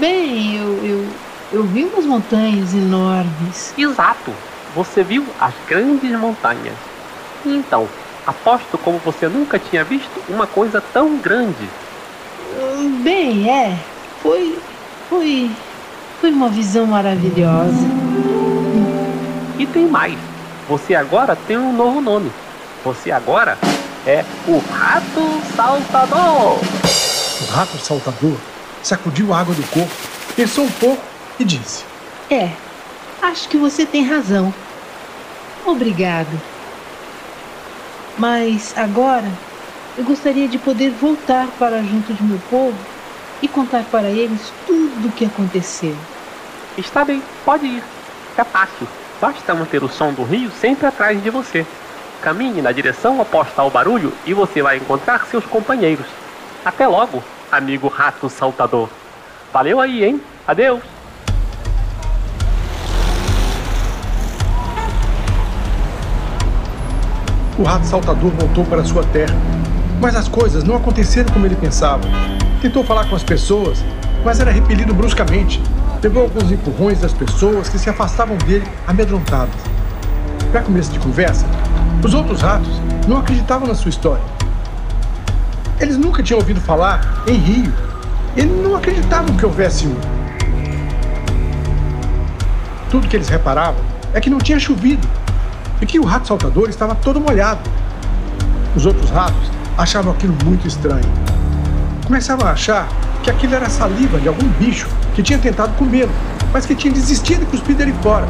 Bem, 0.00 0.56
eu, 0.56 0.82
eu, 0.82 1.06
eu 1.52 1.62
vi 1.64 1.84
umas 1.84 2.06
montanhas 2.06 2.72
enormes. 2.72 3.74
Exato. 3.76 4.32
Você 4.74 5.04
viu 5.04 5.26
as 5.38 5.52
grandes 5.68 6.10
montanhas. 6.18 6.74
Então, 7.44 7.86
aposto 8.26 8.78
como 8.78 8.98
você 9.04 9.28
nunca 9.28 9.58
tinha 9.58 9.84
visto 9.84 10.22
uma 10.26 10.46
coisa 10.46 10.80
tão 10.80 11.18
grande. 11.18 11.68
Bem, 13.02 13.50
é. 13.50 13.76
Foi. 14.22 14.58
Foi. 15.10 15.50
Foi 16.18 16.30
uma 16.30 16.48
visão 16.48 16.86
maravilhosa. 16.86 17.86
E 19.58 19.66
tem 19.66 19.86
mais. 19.86 20.18
Você 20.66 20.94
agora 20.94 21.36
tem 21.36 21.58
um 21.58 21.74
novo 21.74 22.00
nome. 22.00 22.32
Você 22.82 23.12
agora 23.12 23.58
é 24.06 24.24
o 24.48 24.60
Rato 24.72 25.42
Saltador. 25.54 26.58
O 27.42 27.52
rato 27.52 27.78
saltador 27.78 28.49
sacudiu 28.82 29.32
a 29.32 29.40
água 29.40 29.54
do 29.54 29.62
corpo, 29.70 29.92
pensou 30.34 30.64
um 30.64 30.70
pouco 30.72 31.02
e 31.38 31.44
disse: 31.44 31.84
É, 32.30 32.50
acho 33.22 33.48
que 33.48 33.56
você 33.56 33.84
tem 33.86 34.04
razão. 34.04 34.52
Obrigado. 35.64 36.40
Mas 38.18 38.74
agora 38.76 39.30
eu 39.96 40.04
gostaria 40.04 40.48
de 40.48 40.58
poder 40.58 40.90
voltar 40.90 41.48
para 41.58 41.82
junto 41.82 42.12
de 42.12 42.22
meu 42.22 42.38
povo 42.50 42.76
e 43.42 43.48
contar 43.48 43.84
para 43.84 44.08
eles 44.08 44.52
tudo 44.66 45.08
o 45.08 45.12
que 45.12 45.24
aconteceu. 45.24 45.96
Está 46.76 47.04
bem, 47.04 47.22
pode 47.44 47.66
ir. 47.66 47.82
É 48.36 48.44
fácil. 48.44 48.86
Basta 49.20 49.54
manter 49.54 49.82
o 49.82 49.88
som 49.88 50.12
do 50.12 50.22
rio 50.22 50.50
sempre 50.50 50.86
atrás 50.86 51.22
de 51.22 51.30
você. 51.30 51.66
Caminhe 52.22 52.62
na 52.62 52.72
direção 52.72 53.20
oposta 53.20 53.62
ao 53.62 53.70
barulho 53.70 54.12
e 54.24 54.32
você 54.32 54.62
vai 54.62 54.76
encontrar 54.76 55.26
seus 55.26 55.44
companheiros. 55.44 56.06
Até 56.64 56.86
logo, 56.86 57.22
amigo 57.50 57.88
rato 57.88 58.28
saltador. 58.28 58.88
Valeu 59.52 59.80
aí, 59.80 60.04
hein? 60.04 60.20
Adeus! 60.46 60.80
O 67.58 67.62
rato 67.62 67.84
saltador 67.84 68.30
voltou 68.30 68.64
para 68.64 68.84
sua 68.84 69.04
terra, 69.04 69.34
mas 70.00 70.16
as 70.16 70.28
coisas 70.28 70.64
não 70.64 70.76
aconteceram 70.76 71.30
como 71.32 71.44
ele 71.44 71.56
pensava. 71.56 72.00
Tentou 72.62 72.82
falar 72.82 73.08
com 73.08 73.14
as 73.14 73.22
pessoas, 73.22 73.84
mas 74.24 74.40
era 74.40 74.50
repelido 74.50 74.94
bruscamente. 74.94 75.60
Levou 76.02 76.22
alguns 76.22 76.50
empurrões 76.50 77.00
das 77.00 77.12
pessoas 77.12 77.68
que 77.68 77.78
se 77.78 77.90
afastavam 77.90 78.36
dele, 78.38 78.66
amedrontadas. 78.86 79.54
Para 80.50 80.62
começo 80.62 80.90
de 80.90 80.98
conversa, 80.98 81.44
os 82.02 82.14
outros 82.14 82.40
ratos 82.40 82.80
não 83.06 83.18
acreditavam 83.18 83.68
na 83.68 83.74
sua 83.74 83.90
história. 83.90 84.39
Eles 85.80 85.96
nunca 85.96 86.22
tinham 86.22 86.38
ouvido 86.38 86.60
falar 86.60 87.24
em 87.26 87.34
rio. 87.34 87.72
Eles 88.36 88.52
não 88.62 88.76
acreditavam 88.76 89.34
que 89.34 89.46
houvesse 89.46 89.86
um. 89.86 89.96
Tudo 92.90 93.08
que 93.08 93.16
eles 93.16 93.28
reparavam 93.28 93.82
é 94.12 94.20
que 94.20 94.28
não 94.28 94.38
tinha 94.38 94.58
chovido 94.58 95.08
e 95.80 95.86
que 95.86 95.98
o 95.98 96.04
rato 96.04 96.28
saltador 96.28 96.68
estava 96.68 96.94
todo 96.94 97.18
molhado. 97.18 97.60
Os 98.76 98.84
outros 98.84 99.08
ratos 99.10 99.50
achavam 99.78 100.12
aquilo 100.12 100.36
muito 100.44 100.68
estranho. 100.68 101.10
Começavam 102.06 102.46
a 102.46 102.52
achar 102.52 102.86
que 103.22 103.30
aquilo 103.30 103.54
era 103.54 103.70
saliva 103.70 104.20
de 104.20 104.28
algum 104.28 104.48
bicho 104.48 104.86
que 105.14 105.22
tinha 105.22 105.38
tentado 105.38 105.72
comê-lo, 105.76 106.12
mas 106.52 106.66
que 106.66 106.74
tinha 106.74 106.92
desistido 106.92 107.42
e 107.42 107.46
cuspido 107.46 107.82
ele 107.82 107.94
fora. 108.02 108.28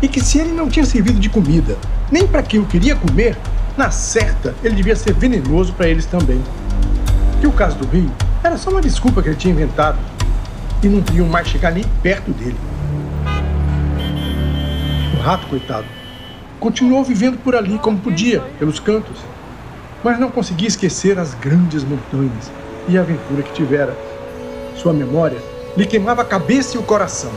E 0.00 0.08
que 0.08 0.20
se 0.20 0.38
ele 0.38 0.52
não 0.52 0.70
tinha 0.70 0.86
servido 0.86 1.20
de 1.20 1.28
comida 1.28 1.76
nem 2.10 2.26
para 2.26 2.42
quem 2.42 2.58
o 2.58 2.64
queria 2.64 2.96
comer, 2.96 3.36
na 3.76 3.90
certa 3.90 4.54
ele 4.62 4.74
devia 4.74 4.96
ser 4.96 5.12
venenoso 5.14 5.72
para 5.72 5.88
eles 5.88 6.06
também. 6.06 6.42
Que 7.40 7.46
o 7.46 7.52
caso 7.52 7.76
do 7.78 7.86
rio 7.86 8.10
era 8.42 8.56
só 8.56 8.70
uma 8.70 8.80
desculpa 8.80 9.22
que 9.22 9.28
ele 9.28 9.36
tinha 9.36 9.54
inventado 9.54 9.98
e 10.82 10.88
não 10.88 11.02
queriam 11.02 11.26
mais 11.26 11.46
chegar 11.46 11.70
nem 11.70 11.84
perto 12.02 12.30
dele. 12.32 12.56
O 15.18 15.22
rato, 15.22 15.46
coitado, 15.48 15.86
continuou 16.58 17.04
vivendo 17.04 17.38
por 17.38 17.54
ali 17.54 17.78
como 17.78 17.98
podia, 17.98 18.40
pelos 18.58 18.80
cantos, 18.80 19.18
mas 20.02 20.18
não 20.18 20.30
conseguia 20.30 20.68
esquecer 20.68 21.18
as 21.18 21.34
grandes 21.34 21.84
montanhas 21.84 22.50
e 22.88 22.96
a 22.96 23.02
aventura 23.02 23.42
que 23.42 23.52
tivera. 23.52 23.96
Sua 24.76 24.92
memória 24.92 25.38
lhe 25.76 25.86
queimava 25.86 26.22
a 26.22 26.24
cabeça 26.24 26.76
e 26.76 26.80
o 26.80 26.82
coração. 26.82 27.32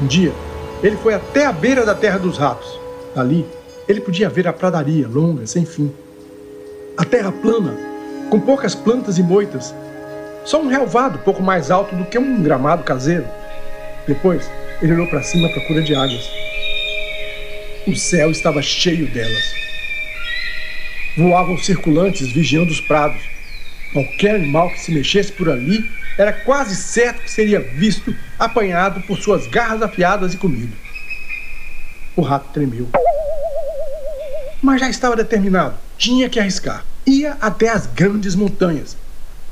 Um 0.00 0.06
dia, 0.06 0.32
ele 0.82 0.96
foi 0.96 1.14
até 1.14 1.46
a 1.46 1.52
beira 1.52 1.84
da 1.84 1.94
terra 1.94 2.18
dos 2.18 2.38
ratos. 2.38 2.80
Ali, 3.14 3.46
ele 3.88 4.00
podia 4.00 4.28
ver 4.28 4.46
a 4.46 4.52
pradaria 4.52 5.08
longa, 5.08 5.46
sem 5.46 5.64
fim. 5.64 5.92
A 6.96 7.04
terra 7.04 7.32
plana, 7.32 7.76
com 8.30 8.38
poucas 8.40 8.74
plantas 8.74 9.18
e 9.18 9.22
moitas. 9.22 9.74
Só 10.44 10.60
um 10.60 10.68
relvado 10.68 11.18
pouco 11.20 11.42
mais 11.42 11.70
alto 11.70 11.94
do 11.94 12.04
que 12.04 12.18
um 12.18 12.42
gramado 12.42 12.84
caseiro. 12.84 13.26
Depois, 14.06 14.50
ele 14.80 14.92
olhou 14.92 15.06
para 15.08 15.22
cima 15.22 15.48
à 15.48 15.52
procura 15.52 15.82
de 15.82 15.94
águas. 15.94 16.30
O 17.86 17.96
céu 17.96 18.30
estava 18.30 18.62
cheio 18.62 19.06
delas. 19.12 19.54
Voavam 21.16 21.58
circulantes 21.58 22.32
vigiando 22.32 22.70
os 22.70 22.80
prados. 22.80 23.22
Qualquer 23.92 24.36
animal 24.36 24.70
que 24.70 24.80
se 24.80 24.92
mexesse 24.92 25.32
por 25.32 25.50
ali 25.50 25.84
era 26.18 26.32
quase 26.32 26.76
certo 26.76 27.22
que 27.22 27.30
seria 27.30 27.60
visto, 27.60 28.14
apanhado 28.38 29.00
por 29.02 29.18
suas 29.18 29.46
garras 29.46 29.82
afiadas 29.82 30.34
e 30.34 30.36
comido. 30.36 30.72
O 32.16 32.22
rato 32.22 32.48
tremeu. 32.52 32.88
Mas 34.62 34.80
já 34.80 34.88
estava 34.88 35.16
determinado. 35.16 35.74
Tinha 35.98 36.28
que 36.28 36.38
arriscar. 36.38 36.84
Ia 37.04 37.36
até 37.40 37.68
as 37.68 37.86
grandes 37.86 38.36
montanhas. 38.36 38.96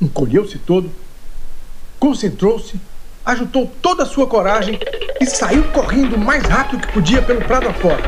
Encolheu-se 0.00 0.56
todo, 0.56 0.90
concentrou-se, 1.98 2.80
ajuntou 3.26 3.70
toda 3.82 4.04
a 4.04 4.06
sua 4.06 4.26
coragem 4.26 4.78
e 5.20 5.26
saiu 5.26 5.64
correndo 5.64 6.14
o 6.14 6.18
mais 6.18 6.44
rápido 6.44 6.86
que 6.86 6.92
podia 6.92 7.20
pelo 7.20 7.44
prado 7.44 7.68
afora. 7.68 8.04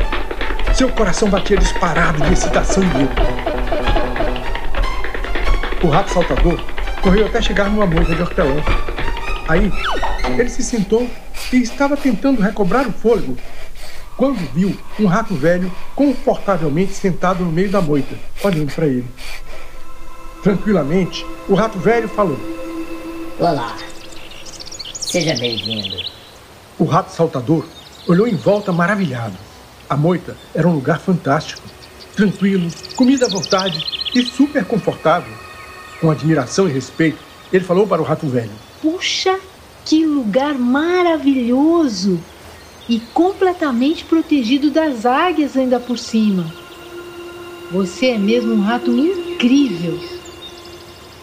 Seu 0.73 0.89
coração 0.89 1.29
batia 1.29 1.57
disparado 1.57 2.23
de 2.23 2.33
excitação 2.33 2.81
e 2.81 2.87
medo. 2.87 3.11
O 5.83 5.87
rato 5.89 6.11
saltador 6.11 6.63
correu 7.01 7.27
até 7.27 7.41
chegar 7.41 7.69
numa 7.69 7.85
moita 7.85 8.15
de 8.15 8.21
hortelã. 8.21 8.55
Aí, 9.47 9.69
ele 10.39 10.49
se 10.49 10.63
sentou 10.63 11.07
e 11.51 11.57
estava 11.57 11.97
tentando 11.97 12.41
recobrar 12.41 12.87
o 12.87 12.93
fôlego 12.93 13.37
quando 14.15 14.37
viu 14.53 14.75
um 14.99 15.05
rato 15.05 15.35
velho 15.35 15.71
confortavelmente 15.95 16.93
sentado 16.93 17.43
no 17.43 17.51
meio 17.51 17.69
da 17.69 17.81
moita, 17.81 18.15
olhando 18.43 18.73
para 18.73 18.87
ele. 18.87 19.07
Tranquilamente, 20.41 21.25
o 21.47 21.53
rato 21.53 21.77
velho 21.79 22.07
falou: 22.07 22.37
Olá, 23.39 23.75
seja 24.93 25.35
bem-vindo. 25.35 25.95
O 26.77 26.85
rato 26.85 27.11
saltador 27.11 27.65
olhou 28.07 28.27
em 28.27 28.35
volta 28.35 28.71
maravilhado. 28.71 29.37
A 29.89 29.95
moita 29.95 30.35
era 30.53 30.67
um 30.67 30.73
lugar 30.73 30.99
fantástico, 30.99 31.61
tranquilo, 32.15 32.69
comida 32.95 33.25
à 33.25 33.29
vontade 33.29 33.79
e 34.13 34.23
super 34.25 34.65
confortável. 34.65 35.33
Com 36.01 36.11
admiração 36.11 36.67
e 36.67 36.71
respeito, 36.71 37.19
ele 37.51 37.63
falou 37.63 37.87
para 37.87 38.01
o 38.01 38.05
rato 38.05 38.27
velho: 38.27 38.51
Puxa, 38.81 39.39
que 39.85 40.05
lugar 40.05 40.55
maravilhoso! 40.55 42.19
E 42.87 42.99
completamente 42.99 44.03
protegido 44.03 44.69
das 44.69 45.05
águias 45.05 45.55
ainda 45.55 45.79
por 45.79 45.97
cima. 45.97 46.45
Você 47.71 48.07
é 48.07 48.17
mesmo 48.17 48.53
um 48.53 48.61
rato 48.61 48.91
incrível. 48.91 49.99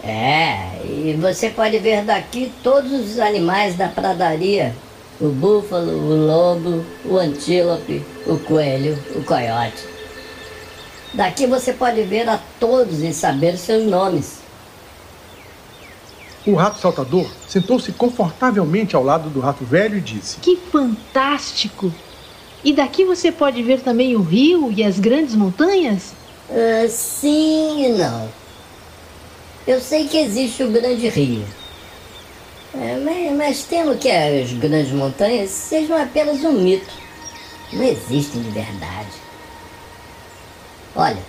É, 0.02 0.80
e 0.84 1.16
você 1.20 1.50
pode 1.50 1.78
ver 1.78 2.04
daqui 2.04 2.50
todos 2.62 2.92
os 2.92 3.18
animais 3.18 3.76
da 3.76 3.88
pradaria: 3.88 4.74
o 5.20 5.28
búfalo, 5.28 5.92
o 5.92 6.26
lobo, 6.26 6.84
o 7.04 7.18
antílope, 7.18 8.02
o 8.26 8.38
coelho, 8.38 8.98
o 9.14 9.22
coiote. 9.22 9.84
Daqui 11.12 11.46
você 11.46 11.72
pode 11.72 12.02
ver 12.02 12.28
a 12.28 12.40
todos 12.58 13.02
e 13.02 13.12
saber 13.12 13.58
seus 13.58 13.84
nomes. 13.84 14.40
O 16.50 16.56
rato 16.56 16.80
saltador 16.80 17.30
sentou-se 17.48 17.92
confortavelmente 17.92 18.96
ao 18.96 19.04
lado 19.04 19.30
do 19.30 19.38
rato 19.38 19.64
velho 19.64 19.98
e 19.98 20.00
disse: 20.00 20.38
Que 20.38 20.56
fantástico! 20.56 21.94
E 22.64 22.72
daqui 22.72 23.04
você 23.04 23.30
pode 23.30 23.62
ver 23.62 23.80
também 23.82 24.16
o 24.16 24.20
rio 24.20 24.72
e 24.72 24.82
as 24.82 24.98
grandes 24.98 25.36
montanhas? 25.36 26.12
Uh, 26.48 26.88
sim 26.88 27.84
e 27.84 27.88
não. 27.90 28.28
Eu 29.64 29.80
sei 29.80 30.08
que 30.08 30.18
existe 30.18 30.64
o 30.64 30.72
grande 30.72 31.08
rio. 31.08 31.44
É, 32.74 32.96
mas, 32.96 33.36
mas 33.36 33.62
temo 33.62 33.94
que 33.94 34.10
as 34.10 34.52
grandes 34.54 34.90
montanhas 34.90 35.50
sejam 35.50 35.96
apenas 35.96 36.42
um 36.42 36.50
mito. 36.50 36.92
Não 37.72 37.84
existem 37.84 38.42
de 38.42 38.50
verdade. 38.50 39.12
Olha, 40.96 41.22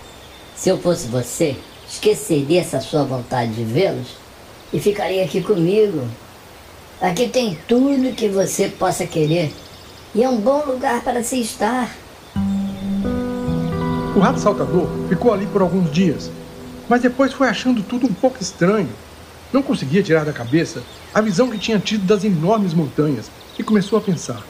se 0.56 0.70
eu 0.70 0.80
fosse 0.80 1.06
você, 1.06 1.56
esqueceria 1.88 2.62
essa 2.62 2.82
sua 2.82 3.04
vontade 3.04 3.54
de 3.54 3.64
vê-los 3.64 4.21
e 4.74 4.80
ficaria 4.80 5.24
aqui 5.24 5.42
comigo. 5.42 6.08
Aqui 7.02 7.28
tem 7.28 7.58
tudo 7.68 8.16
que 8.16 8.30
você 8.30 8.70
possa 8.70 9.06
querer 9.06 9.52
e 10.14 10.24
é 10.24 10.30
um 10.30 10.38
bom 10.38 10.64
lugar 10.66 11.02
para 11.04 11.24
se 11.24 11.40
estar. 11.40 11.90
O 14.16 14.20
rato 14.20 14.40
saltador 14.40 14.90
ficou 15.08 15.34
ali 15.34 15.48
por 15.48 15.62
alguns 15.62 15.92
dias, 15.92 16.30
mas 16.88 17.02
depois 17.02 17.34
foi 17.34 17.48
achando 17.48 17.82
tudo 17.82 18.06
um 18.06 18.14
pouco 18.14 18.42
estranho. 18.42 18.90
Não 19.52 19.64
conseguia 19.64 20.04
tirar 20.04 20.26
da 20.26 20.34
cabeça 20.34 20.84
a 21.14 21.22
visão 21.22 21.50
que 21.50 21.58
tinha 21.58 21.80
tido 21.80 22.06
das 22.06 22.24
enormes 22.24 22.74
montanhas 22.74 23.32
e 23.58 23.64
começou 23.64 23.98
a 23.98 24.02
pensar. 24.02 24.44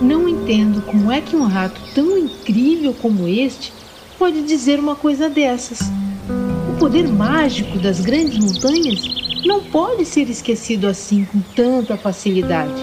Não 0.00 0.28
entendo 0.28 0.82
como 0.82 1.10
é 1.12 1.20
que 1.20 1.36
um 1.36 1.46
rato 1.46 1.80
tão 1.94 2.16
incrível 2.16 2.94
como 2.94 3.28
este 3.28 3.72
pode 4.18 4.42
dizer 4.42 4.78
uma 4.78 4.96
coisa 4.96 5.28
dessas. 5.28 5.80
O 6.80 6.88
poder 6.88 7.06
mágico 7.06 7.78
das 7.78 8.00
grandes 8.00 8.38
montanhas 8.38 9.02
não 9.44 9.62
pode 9.62 10.06
ser 10.06 10.30
esquecido 10.30 10.86
assim 10.86 11.26
com 11.26 11.38
tanta 11.54 11.94
facilidade. 11.94 12.82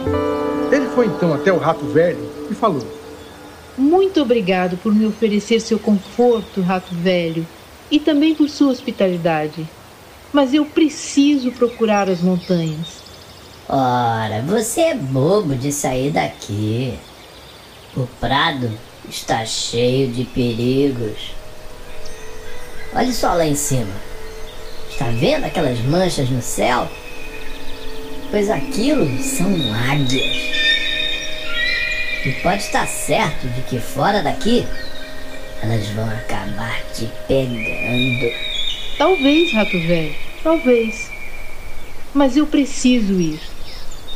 Ele 0.72 0.86
foi 0.90 1.08
então 1.08 1.34
até 1.34 1.52
o 1.52 1.58
rato 1.58 1.84
velho 1.88 2.32
e 2.48 2.54
falou: 2.54 2.86
Muito 3.76 4.22
obrigado 4.22 4.78
por 4.78 4.94
me 4.94 5.08
oferecer 5.08 5.60
seu 5.60 5.80
conforto, 5.80 6.62
rato 6.62 6.94
velho, 6.94 7.44
e 7.90 8.00
também 8.00 8.36
por 8.36 8.48
sua 8.50 8.70
hospitalidade. 8.70 9.68
Mas 10.32 10.54
eu 10.54 10.64
preciso 10.64 11.52
procurar 11.52 12.08
as 12.08 12.22
montanhas. 12.22 13.02
Ora, 13.68 14.44
você 14.44 14.82
é 14.82 14.96
bobo 14.96 15.56
de 15.56 15.72
sair 15.72 16.12
daqui. 16.12 16.94
O 17.96 18.06
prado 18.20 18.70
está 19.10 19.44
cheio 19.44 20.12
de 20.12 20.24
perigos. 20.24 21.37
Olhe 22.98 23.14
só 23.14 23.34
lá 23.34 23.46
em 23.46 23.54
cima. 23.54 23.94
Está 24.90 25.06
vendo 25.12 25.46
aquelas 25.46 25.78
manchas 25.82 26.32
no 26.32 26.42
céu? 26.42 26.90
Pois 28.32 28.50
aquilo 28.50 29.06
são 29.22 29.48
águias. 29.92 30.36
E 32.26 32.32
pode 32.42 32.64
estar 32.64 32.88
certo 32.88 33.48
de 33.50 33.62
que 33.62 33.80
fora 33.80 34.24
daqui 34.24 34.66
elas 35.62 35.88
vão 35.90 36.10
acabar 36.10 36.82
te 36.96 37.08
pegando. 37.28 38.34
Talvez, 38.98 39.54
rato 39.54 39.80
velho, 39.80 40.16
talvez. 40.42 41.12
Mas 42.16 42.36
eu 42.36 42.48
preciso 42.48 43.14
ir. 43.22 43.40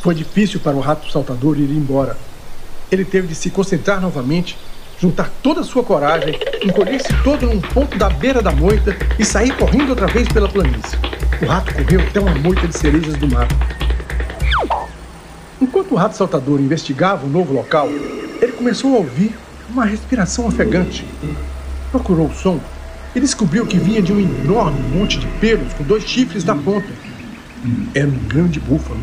Foi 0.02 0.12
difícil 0.12 0.58
para 0.58 0.76
o 0.76 0.80
rato 0.80 1.08
saltador 1.08 1.56
ir 1.56 1.70
embora. 1.70 2.16
Ele 2.90 3.04
teve 3.04 3.28
de 3.28 3.36
se 3.36 3.48
concentrar 3.48 4.00
novamente, 4.00 4.58
juntar 5.02 5.28
toda 5.42 5.62
a 5.62 5.64
sua 5.64 5.82
coragem, 5.82 6.38
encolher-se 6.62 7.12
todo 7.24 7.44
num 7.44 7.60
ponto 7.60 7.98
da 7.98 8.08
beira 8.08 8.40
da 8.40 8.52
moita 8.52 8.96
e 9.18 9.24
sair 9.24 9.52
correndo 9.56 9.90
outra 9.90 10.06
vez 10.06 10.28
pela 10.28 10.48
planície. 10.48 10.96
O 11.42 11.46
rato 11.46 11.74
correu 11.74 12.00
até 12.00 12.20
uma 12.20 12.36
moita 12.36 12.68
de 12.68 12.78
cerejas 12.78 13.16
do 13.16 13.28
mar. 13.28 13.48
Enquanto 15.60 15.90
o 15.90 15.96
rato 15.96 16.16
saltador 16.16 16.60
investigava 16.60 17.26
o 17.26 17.28
novo 17.28 17.52
local, 17.52 17.88
ele 17.88 18.52
começou 18.52 18.94
a 18.94 18.98
ouvir 18.98 19.36
uma 19.68 19.84
respiração 19.84 20.46
ofegante. 20.46 21.04
Procurou 21.90 22.28
o 22.28 22.34
som 22.34 22.60
e 23.12 23.18
descobriu 23.18 23.66
que 23.66 23.78
vinha 23.78 24.00
de 24.00 24.12
um 24.12 24.20
enorme 24.20 24.80
monte 24.96 25.18
de 25.18 25.26
pelos 25.40 25.72
com 25.72 25.82
dois 25.82 26.04
chifres 26.04 26.44
na 26.44 26.54
ponta. 26.54 26.86
Era 27.92 28.06
um 28.06 28.28
grande 28.28 28.60
búfalo. 28.60 29.00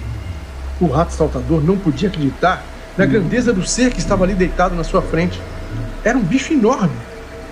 O 0.79 0.87
rato 0.87 1.11
saltador 1.11 1.61
não 1.61 1.77
podia 1.77 2.07
acreditar 2.07 2.63
na 2.97 3.05
grandeza 3.05 3.51
do 3.51 3.67
ser 3.67 3.91
que 3.91 3.99
estava 3.99 4.23
ali 4.23 4.33
deitado 4.33 4.75
na 4.75 4.85
sua 4.85 5.01
frente. 5.01 5.41
Era 6.03 6.17
um 6.17 6.23
bicho 6.23 6.53
enorme, 6.53 6.95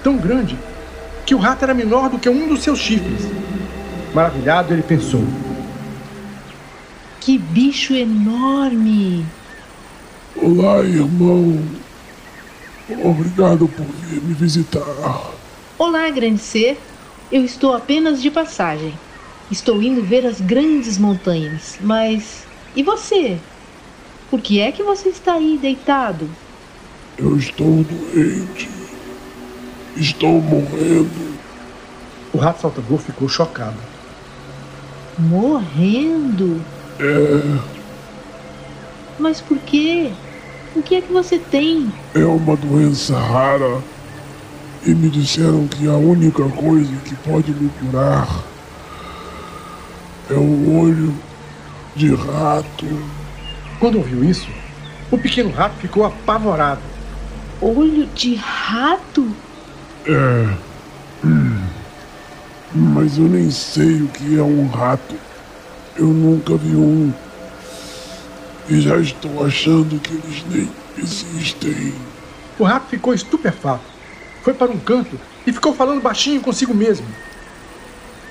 tão 0.01 0.17
grande, 0.17 0.57
que 1.25 1.35
o 1.35 1.37
rato 1.37 1.63
era 1.63 1.73
menor 1.73 2.09
do 2.09 2.17
que 2.17 2.29
um 2.29 2.47
dos 2.47 2.63
seus 2.63 2.79
chifres. 2.79 3.23
Maravilhado, 4.13 4.73
ele 4.73 4.83
pensou: 4.83 5.21
Que 7.19 7.37
bicho 7.37 7.93
enorme! 7.93 9.25
Olá, 10.33 10.79
irmão. 10.79 11.83
Obrigado 12.87 13.67
por 13.67 13.85
vir 13.85 14.21
me 14.21 14.33
visitar. 14.33 15.35
Olá, 15.77 16.09
grande 16.09 16.39
ser. 16.39 16.79
Eu 17.29 17.43
estou 17.43 17.73
apenas 17.73 18.21
de 18.21 18.31
passagem. 18.31 19.01
Estou 19.49 19.81
indo 19.81 20.03
ver 20.05 20.25
as 20.25 20.39
grandes 20.39 20.97
montanhas, 20.97 21.77
mas 21.81 22.47
e 22.73 22.81
você? 22.83 23.43
Por 24.29 24.41
que 24.41 24.59
é 24.59 24.71
que 24.71 24.83
você 24.83 25.09
está 25.09 25.33
aí 25.33 25.57
deitado? 25.57 26.37
Eu 27.17 27.35
estou 27.37 27.83
doente. 27.83 28.69
Estou 29.95 30.41
morrendo. 30.41 31.37
O 32.33 32.37
rato 32.37 32.61
saltador 32.61 32.99
ficou 32.99 33.27
chocado. 33.27 33.77
Morrendo? 35.17 36.61
É, 36.99 37.59
Mas 39.19 39.41
por 39.41 39.57
quê? 39.59 40.11
O 40.75 40.81
que 40.83 40.95
é 40.95 41.01
que 41.01 41.11
você 41.11 41.39
tem? 41.39 41.91
é 42.13 42.23
uma 42.25 42.55
doença 42.55 43.17
rara. 43.17 43.81
E 44.85 44.93
me 44.93 45.09
disseram 45.09 45.67
que 45.67 45.87
a 45.87 45.93
única 45.95 46.47
coisa 46.49 46.91
que 47.03 47.15
pode 47.15 47.51
me 47.51 47.67
curar 47.69 48.27
é 50.29 50.33
o 50.35 50.79
olho 50.79 51.13
de 51.95 52.13
rato. 52.13 52.85
Quando 53.79 53.97
ouviu 53.97 54.23
isso, 54.23 54.47
o 55.11 55.17
pequeno 55.17 55.49
rato 55.51 55.75
ficou 55.77 56.05
apavorado. 56.05 56.81
Olho 57.61 58.05
de 58.07 58.35
rato? 58.35 59.27
É. 60.05 60.47
hum, 61.25 61.59
Mas 62.73 63.17
eu 63.17 63.25
nem 63.25 63.49
sei 63.49 64.01
o 64.01 64.07
que 64.07 64.37
é 64.37 64.43
um 64.43 64.67
rato. 64.67 65.15
Eu 65.95 66.07
nunca 66.07 66.55
vi 66.55 66.75
um. 66.75 67.11
E 68.69 68.79
já 68.81 68.97
estou 68.97 69.45
achando 69.45 69.99
que 69.99 70.13
eles 70.13 70.43
nem 70.49 70.69
existem. 70.97 71.93
O 72.59 72.63
rato 72.63 72.89
ficou 72.89 73.13
estupefato. 73.13 73.83
Foi 74.43 74.53
para 74.53 74.71
um 74.71 74.77
canto 74.79 75.19
e 75.45 75.51
ficou 75.51 75.73
falando 75.73 76.01
baixinho 76.01 76.41
consigo 76.41 76.73
mesmo. 76.73 77.07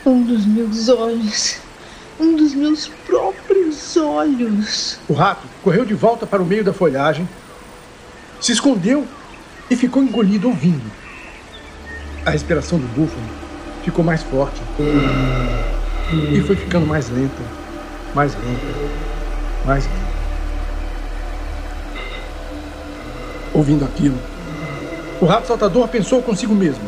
Um 0.04 0.22
dos 0.22 0.46
meus 0.46 0.88
olhos. 0.88 1.58
Um 2.18 2.36
dos 2.36 2.54
meus 2.54 2.88
próprios 3.06 3.96
olhos. 3.96 4.98
O 5.08 5.12
rato 5.12 5.46
correu 5.62 5.84
de 5.84 5.94
volta 5.94 6.26
para 6.26 6.42
o 6.42 6.46
meio 6.46 6.64
da 6.64 6.72
folhagem, 6.72 7.28
se 8.40 8.52
escondeu 8.52 9.06
e 9.70 9.76
ficou 9.76 10.02
engolido 10.02 10.48
ouvindo. 10.48 10.90
A 12.24 12.30
respiração 12.30 12.78
do 12.78 12.86
búfalo 12.88 13.22
ficou 13.82 14.04
mais 14.04 14.22
forte 14.22 14.60
e 16.32 16.40
foi 16.40 16.56
ficando 16.56 16.86
mais 16.86 17.08
lenta, 17.08 17.42
mais 18.14 18.34
lenta, 18.34 18.66
mais 19.64 19.84
lenta. 19.84 20.16
Ouvindo 23.54 23.84
aquilo, 23.84 24.18
o 25.20 25.24
rato 25.24 25.46
saltador 25.46 25.88
pensou 25.88 26.20
consigo 26.22 26.54
mesmo: 26.54 26.84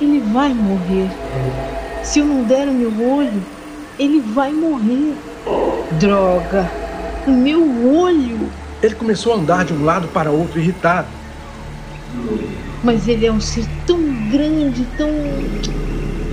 Ele 0.00 0.20
vai 0.20 0.52
morrer. 0.52 1.08
Se 2.02 2.20
eu 2.20 2.24
não 2.24 2.44
der 2.44 2.68
o 2.68 2.72
meu 2.72 2.90
olho, 3.08 3.42
ele 3.98 4.20
vai 4.20 4.52
morrer. 4.52 5.14
Droga! 5.98 6.70
O 7.26 7.30
meu 7.30 7.94
olho! 7.94 8.50
Ele 8.82 8.94
começou 8.94 9.32
a 9.32 9.36
andar 9.36 9.64
de 9.64 9.72
um 9.72 9.84
lado 9.84 10.08
para 10.08 10.30
outro 10.30 10.60
irritado. 10.60 11.08
Mas 12.82 13.08
ele 13.08 13.26
é 13.26 13.32
um 13.32 13.40
ser 13.40 13.66
tão 13.86 13.98
grande, 14.30 14.84
tão. 14.96 15.10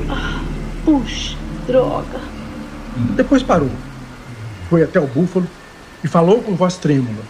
Ah, 0.09 0.41
puxa, 0.83 1.35
droga! 1.67 2.19
Depois 3.15 3.41
parou. 3.41 3.69
Foi 4.69 4.83
até 4.83 4.99
o 4.99 5.07
búfalo 5.07 5.47
e 6.03 6.07
falou 6.07 6.41
com 6.41 6.55
voz 6.55 6.77
trêmula. 6.77 7.23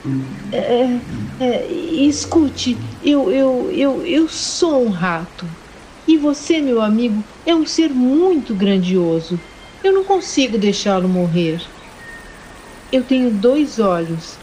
É, 0.51 0.99
é, 1.39 1.71
escute, 1.71 2.78
eu, 3.04 3.32
eu, 3.32 3.71
eu, 3.71 4.06
eu 4.06 4.28
sou 4.28 4.86
um 4.86 4.89
rato. 4.89 5.45
E 6.08 6.17
você, 6.17 6.62
meu 6.62 6.82
amigo, 6.82 7.23
é 7.45 7.56
um 7.56 7.65
ser 7.65 7.89
muito 7.89 8.54
grandioso. 8.54 9.39
Eu 9.84 9.93
não 9.93 10.04
consigo 10.04 10.58
deixá-lo 10.58 11.08
morrer. 11.08 11.62
Eu 12.91 13.04
tenho 13.04 13.32
dois 13.32 13.80
olhos. 13.80 14.38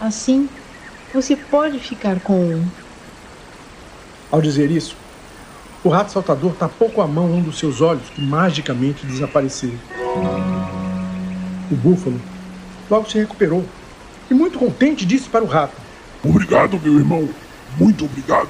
Assim, 0.00 0.48
você 1.12 1.36
pode 1.36 1.78
ficar 1.78 2.18
com 2.20 2.40
um. 2.40 2.66
Ao 4.32 4.40
dizer 4.40 4.70
isso, 4.70 4.96
o 5.84 5.90
rato 5.90 6.10
saltador 6.10 6.54
tapou 6.54 6.88
com 6.88 7.02
a 7.02 7.06
mão 7.06 7.26
um 7.26 7.42
dos 7.42 7.58
seus 7.58 7.82
olhos 7.82 8.08
que 8.08 8.22
magicamente 8.22 9.04
desapareceu. 9.04 9.74
O 11.70 11.76
búfalo 11.76 12.18
logo 12.88 13.10
se 13.10 13.18
recuperou 13.18 13.62
e, 14.30 14.34
muito 14.34 14.58
contente, 14.58 15.04
disse 15.04 15.28
para 15.28 15.44
o 15.44 15.46
rato: 15.46 15.76
Obrigado, 16.24 16.80
meu 16.80 16.94
irmão. 16.94 17.28
Muito 17.78 18.06
obrigado. 18.06 18.48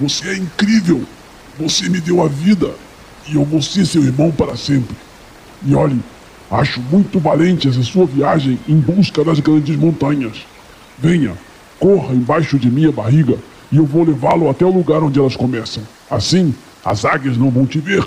Você 0.00 0.28
é 0.28 0.36
incrível. 0.36 1.04
Você 1.58 1.88
me 1.88 2.00
deu 2.00 2.20
a 2.20 2.26
vida 2.26 2.74
e 3.28 3.36
eu 3.36 3.44
vou 3.44 3.62
ser 3.62 3.86
seu 3.86 4.02
irmão 4.02 4.32
para 4.32 4.56
sempre. 4.56 4.96
E 5.64 5.74
olhe, 5.74 6.00
acho 6.52 6.80
muito 6.82 7.18
valente 7.18 7.66
essa 7.66 7.82
sua 7.82 8.04
viagem 8.04 8.58
em 8.68 8.76
busca 8.76 9.24
das 9.24 9.40
grandes 9.40 9.74
montanhas. 9.74 10.46
Venha, 10.98 11.32
corra 11.80 12.14
embaixo 12.14 12.58
de 12.58 12.70
minha 12.70 12.92
barriga 12.92 13.36
e 13.70 13.78
eu 13.78 13.86
vou 13.86 14.04
levá-lo 14.04 14.50
até 14.50 14.64
o 14.64 14.70
lugar 14.70 15.02
onde 15.02 15.18
elas 15.18 15.34
começam. 15.34 15.82
Assim, 16.10 16.54
as 16.84 17.04
águias 17.06 17.38
não 17.38 17.50
vão 17.50 17.64
te 17.64 17.78
ver 17.78 18.04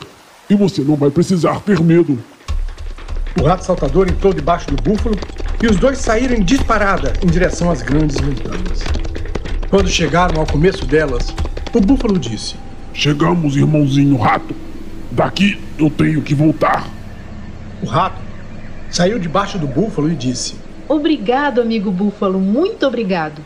e 0.48 0.56
você 0.56 0.82
não 0.82 0.96
vai 0.96 1.10
precisar 1.10 1.60
ter 1.62 1.80
medo. 1.80 2.20
O 3.42 3.44
rato 3.44 3.66
saltador 3.66 4.08
entrou 4.08 4.32
debaixo 4.32 4.68
do 4.70 4.82
búfalo 4.82 5.18
e 5.62 5.68
os 5.68 5.76
dois 5.78 5.98
saíram 5.98 6.36
em 6.36 6.44
disparada 6.44 7.14
em 7.24 7.28
direção 7.28 7.72
às 7.72 7.82
grandes 7.82 8.18
montanhas. 8.22 8.84
Quando 9.70 9.90
chegaram 9.90 10.40
ao 10.40 10.46
começo 10.46 10.86
delas, 10.86 11.34
o 11.74 11.82
búfalo 11.82 12.20
disse: 12.20 12.56
Chegamos, 12.94 13.58
irmãozinho 13.58 14.16
rato. 14.16 14.56
Daqui 15.12 15.60
eu 15.78 15.90
tenho 15.90 16.22
que 16.22 16.36
voltar. 16.36 16.88
O 17.82 17.88
rato 17.88 18.25
saiu 18.96 19.20
debaixo 19.20 19.58
do 19.58 19.68
búfalo 19.68 20.10
e 20.10 20.16
disse: 20.16 20.56
Obrigado, 20.88 21.60
amigo 21.60 21.92
búfalo, 21.92 22.40
muito 22.40 22.88
obrigado. 22.88 23.42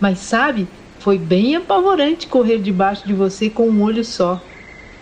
Mas 0.00 0.20
sabe, 0.20 0.68
foi 1.00 1.18
bem 1.18 1.56
apavorante 1.56 2.28
correr 2.28 2.60
debaixo 2.60 3.04
de 3.04 3.12
você 3.12 3.50
com 3.50 3.68
um 3.68 3.82
olho 3.82 4.04
só. 4.04 4.40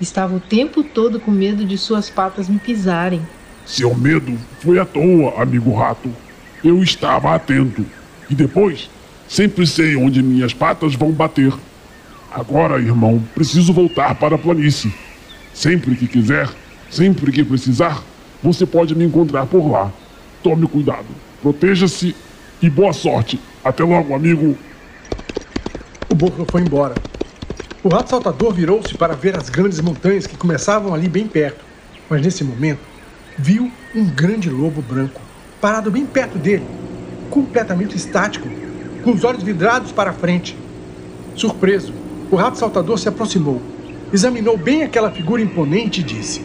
Estava 0.00 0.34
o 0.34 0.40
tempo 0.40 0.82
todo 0.82 1.20
com 1.20 1.30
medo 1.30 1.66
de 1.66 1.76
suas 1.76 2.08
patas 2.08 2.48
me 2.48 2.58
pisarem. 2.58 3.20
Seu 3.66 3.94
medo 3.94 4.38
foi 4.60 4.78
à 4.78 4.86
toa, 4.86 5.42
amigo 5.42 5.74
rato. 5.74 6.10
Eu 6.64 6.82
estava 6.82 7.34
atento. 7.34 7.84
E 8.30 8.34
depois, 8.34 8.88
sempre 9.28 9.66
sei 9.66 9.96
onde 9.96 10.22
minhas 10.22 10.54
patas 10.54 10.94
vão 10.94 11.12
bater. 11.12 11.52
Agora, 12.32 12.78
irmão, 12.78 13.22
preciso 13.34 13.70
voltar 13.74 14.14
para 14.14 14.36
a 14.36 14.38
planície. 14.38 14.94
Sempre 15.52 15.94
que 15.94 16.06
quiser, 16.06 16.48
sempre 16.88 17.30
que 17.30 17.44
precisar, 17.44 18.02
você 18.42 18.64
pode 18.66 18.94
me 18.94 19.04
encontrar 19.04 19.46
por 19.46 19.70
lá. 19.70 19.90
Tome 20.42 20.66
cuidado, 20.66 21.06
proteja-se 21.42 22.14
e 22.62 22.70
boa 22.70 22.92
sorte. 22.92 23.40
Até 23.64 23.84
logo, 23.84 24.14
amigo. 24.14 24.56
O 26.08 26.14
búfalo 26.14 26.46
foi 26.50 26.62
embora. 26.62 26.94
O 27.82 27.88
rato 27.88 28.10
saltador 28.10 28.52
virou-se 28.52 28.94
para 28.94 29.14
ver 29.14 29.36
as 29.36 29.48
grandes 29.48 29.80
montanhas 29.80 30.26
que 30.26 30.36
começavam 30.36 30.94
ali 30.94 31.08
bem 31.08 31.26
perto. 31.26 31.64
Mas 32.08 32.22
nesse 32.22 32.42
momento, 32.42 32.80
viu 33.38 33.70
um 33.94 34.04
grande 34.04 34.50
lobo 34.50 34.82
branco 34.82 35.20
parado 35.60 35.90
bem 35.90 36.06
perto 36.06 36.38
dele, 36.38 36.64
completamente 37.28 37.96
estático, 37.96 38.48
com 39.02 39.12
os 39.12 39.24
olhos 39.24 39.42
vidrados 39.42 39.92
para 39.92 40.12
frente. 40.12 40.56
Surpreso, 41.34 41.92
o 42.30 42.36
rato 42.36 42.58
saltador 42.58 42.98
se 42.98 43.08
aproximou, 43.08 43.60
examinou 44.12 44.56
bem 44.56 44.82
aquela 44.82 45.10
figura 45.10 45.42
imponente 45.42 46.00
e 46.00 46.04
disse: 46.04 46.42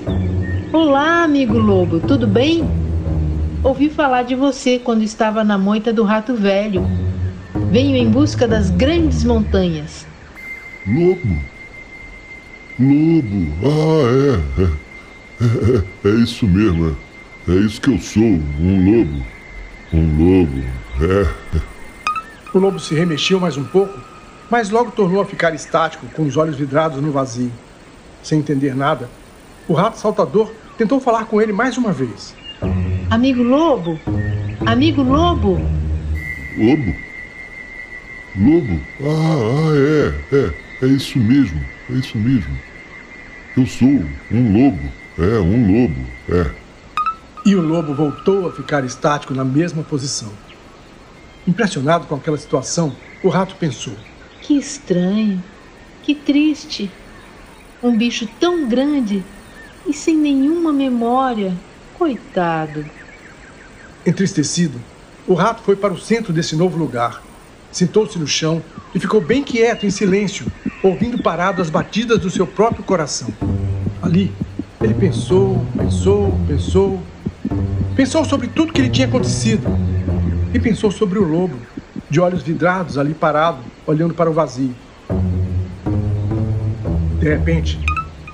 Olá, 0.77 1.23
amigo 1.23 1.57
lobo, 1.57 2.01
tudo 2.01 2.27
bem? 2.27 2.69
Ouvi 3.63 3.89
falar 3.89 4.23
de 4.23 4.35
você 4.35 4.77
quando 4.77 5.03
estava 5.03 5.41
na 5.41 5.57
moita 5.57 5.93
do 5.93 6.03
rato 6.03 6.35
velho. 6.35 6.85
Venho 7.71 7.95
em 7.95 8.09
busca 8.09 8.45
das 8.45 8.71
grandes 8.71 9.23
montanhas. 9.23 10.05
Lobo? 10.85 11.39
Lobo? 12.77 13.53
Ah, 13.63 14.61
é. 14.61 14.63
É, 15.45 16.07
é, 16.07 16.09
é 16.09 16.15
isso 16.15 16.45
mesmo. 16.45 16.97
É, 17.47 17.51
é 17.53 17.55
isso 17.55 17.79
que 17.79 17.91
eu 17.91 17.97
sou. 17.97 18.21
Um 18.21 18.97
lobo. 18.97 19.25
Um 19.93 20.41
lobo. 20.41 20.61
É. 21.01 21.57
O 22.53 22.59
lobo 22.59 22.81
se 22.81 22.93
remexeu 22.93 23.39
mais 23.39 23.55
um 23.55 23.63
pouco 23.63 23.97
mas 24.49 24.69
logo 24.69 24.91
tornou 24.91 25.21
a 25.21 25.25
ficar 25.25 25.55
estático, 25.55 26.05
com 26.07 26.23
os 26.23 26.35
olhos 26.35 26.57
vidrados 26.57 27.01
no 27.01 27.13
vazio. 27.13 27.51
Sem 28.21 28.39
entender 28.39 28.75
nada, 28.75 29.09
o 29.69 29.73
rato 29.73 29.97
saltador 29.97 30.51
tentou 30.77 30.99
falar 30.99 31.25
com 31.25 31.41
ele 31.41 31.53
mais 31.53 31.77
uma 31.77 31.91
vez. 31.91 32.35
Amigo 33.09 33.43
lobo! 33.43 33.99
Amigo 34.65 35.01
lobo! 35.03 35.59
Lobo? 36.57 36.95
Lobo? 38.37 38.81
Ah, 39.01 39.35
ah, 39.61 39.75
é, 39.75 40.35
é, 40.35 40.85
é 40.85 40.87
isso 40.87 41.19
mesmo, 41.19 41.63
é 41.89 41.93
isso 41.93 42.17
mesmo. 42.17 42.57
Eu 43.55 43.65
sou 43.65 43.87
um 44.31 44.53
lobo, 44.53 44.91
é, 45.17 45.39
um 45.39 45.81
lobo, 45.81 46.05
é. 46.29 46.51
E 47.45 47.55
o 47.55 47.61
lobo 47.61 47.93
voltou 47.93 48.47
a 48.47 48.51
ficar 48.51 48.83
estático 48.83 49.33
na 49.33 49.45
mesma 49.45 49.83
posição. 49.83 50.31
Impressionado 51.47 52.07
com 52.07 52.15
aquela 52.15 52.37
situação, 52.37 52.95
o 53.23 53.29
rato 53.29 53.55
pensou: 53.55 53.93
que 54.41 54.57
estranho, 54.57 55.41
que 56.03 56.15
triste. 56.15 56.91
Um 57.83 57.95
bicho 57.95 58.27
tão 58.39 58.67
grande 58.67 59.23
e 59.87 59.93
sem 59.93 60.15
nenhuma 60.15 60.73
memória. 60.73 61.53
Coitado. 61.97 62.85
Entristecido, 64.05 64.79
o 65.27 65.33
rato 65.33 65.63
foi 65.63 65.75
para 65.75 65.93
o 65.93 65.97
centro 65.97 66.31
desse 66.31 66.55
novo 66.55 66.77
lugar. 66.77 67.23
Sentou-se 67.71 68.17
no 68.19 68.27
chão 68.27 68.61
e 68.93 68.99
ficou 68.99 69.19
bem 69.19 69.43
quieto, 69.43 69.85
em 69.85 69.89
silêncio, 69.89 70.45
ouvindo 70.83 71.21
parado 71.21 71.61
as 71.61 71.69
batidas 71.69 72.19
do 72.19 72.29
seu 72.29 72.45
próprio 72.45 72.83
coração. 72.83 73.29
Ali, 74.01 74.31
ele 74.81 74.93
pensou, 74.93 75.65
pensou, 75.77 76.39
pensou. 76.47 77.01
Pensou 77.95 78.23
sobre 78.23 78.47
tudo 78.47 78.71
que 78.71 78.81
lhe 78.81 78.89
tinha 78.89 79.07
acontecido. 79.07 79.67
E 80.53 80.59
pensou 80.59 80.91
sobre 80.91 81.19
o 81.19 81.23
lobo, 81.23 81.57
de 82.09 82.19
olhos 82.19 82.43
vidrados 82.43 82.97
ali 82.97 83.13
parado, 83.13 83.59
olhando 83.85 84.13
para 84.13 84.29
o 84.29 84.33
vazio. 84.33 84.75
De 87.19 87.27
repente, 87.27 87.79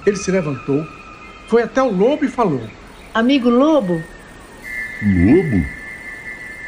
ele 0.05 0.17
se 0.17 0.29
levantou, 0.29 0.85
foi 1.51 1.63
até 1.63 1.83
o 1.83 1.91
lobo 1.91 2.23
e 2.23 2.29
falou: 2.29 2.61
Amigo 3.13 3.49
lobo? 3.49 4.01
Lobo? 5.03 5.65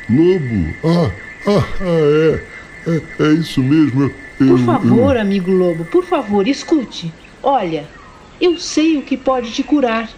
Lobo? 0.09 0.75
Ah, 0.83 1.11
ah, 1.47 1.65
ah 1.79 1.85
é. 1.89 2.43
é. 2.91 3.01
É 3.25 3.33
isso 3.35 3.63
mesmo. 3.63 4.11
Eu, 4.41 4.47
por 4.47 4.59
favor, 4.59 5.15
eu... 5.15 5.21
amigo 5.21 5.49
lobo, 5.49 5.85
por 5.85 6.03
favor, 6.03 6.45
escute. 6.49 7.13
Olha, 7.41 7.87
eu 8.41 8.59
sei 8.59 8.97
o 8.97 9.03
que 9.03 9.15
pode 9.15 9.51
te 9.51 9.63
curar. 9.63 10.09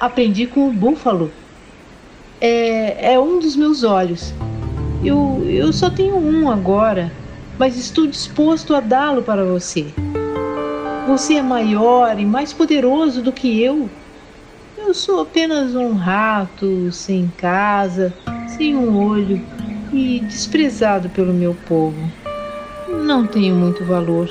Aprendi 0.00 0.46
com 0.46 0.70
o 0.70 0.72
búfalo. 0.72 1.30
É, 2.40 3.12
é 3.12 3.20
um 3.20 3.38
dos 3.38 3.56
meus 3.56 3.84
olhos. 3.84 4.32
Eu, 5.04 5.44
eu 5.46 5.70
só 5.70 5.90
tenho 5.90 6.16
um 6.16 6.50
agora 6.50 7.12
mas 7.58 7.76
estou 7.76 8.06
disposto 8.06 8.74
a 8.74 8.80
dá-lo 8.80 9.22
para 9.22 9.44
você. 9.44 9.92
Você 11.08 11.36
é 11.36 11.42
maior 11.42 12.20
e 12.20 12.26
mais 12.26 12.52
poderoso 12.52 13.22
do 13.22 13.32
que 13.32 13.62
eu. 13.62 13.88
Eu 14.76 14.92
sou 14.92 15.22
apenas 15.22 15.74
um 15.74 15.94
rato, 15.94 16.92
sem 16.92 17.32
casa, 17.38 18.12
sem 18.46 18.76
um 18.76 18.94
olho 18.94 19.42
e 19.90 20.20
desprezado 20.20 21.08
pelo 21.08 21.32
meu 21.32 21.56
povo. 21.66 21.96
Não 23.06 23.26
tenho 23.26 23.54
muito 23.54 23.86
valor. 23.86 24.28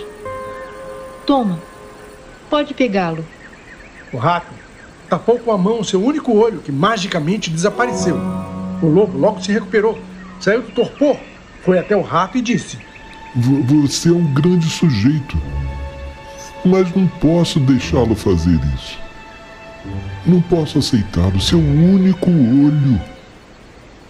Toma, 1.25 1.59
pode 2.47 2.75
pegá-lo. 2.75 3.25
O 4.13 4.17
rato 4.17 4.53
tapou 5.09 5.39
com 5.39 5.51
a 5.51 5.57
mão 5.57 5.83
seu 5.83 5.99
único 6.05 6.31
olho, 6.31 6.59
que 6.59 6.71
magicamente 6.71 7.49
desapareceu. 7.49 8.19
O 8.83 8.85
lobo 8.85 9.17
logo 9.17 9.41
se 9.41 9.51
recuperou, 9.51 9.97
saiu 10.39 10.61
do 10.61 10.71
torpor, 10.71 11.17
foi 11.63 11.79
até 11.79 11.95
o 11.97 12.03
rato 12.03 12.37
e 12.37 12.41
disse: 12.41 12.77
Você 13.35 14.09
é 14.09 14.13
um 14.13 14.31
grande 14.31 14.69
sujeito, 14.69 15.35
mas 16.67 16.93
não 16.93 17.07
posso 17.07 17.59
deixá-lo 17.59 18.15
fazer 18.15 18.59
isso. 18.75 18.99
Não 20.25 20.41
posso 20.41 20.79
aceitar 20.79 21.33
o 21.33 21.41
seu 21.41 21.59
único 21.59 22.29
olho. 22.29 23.01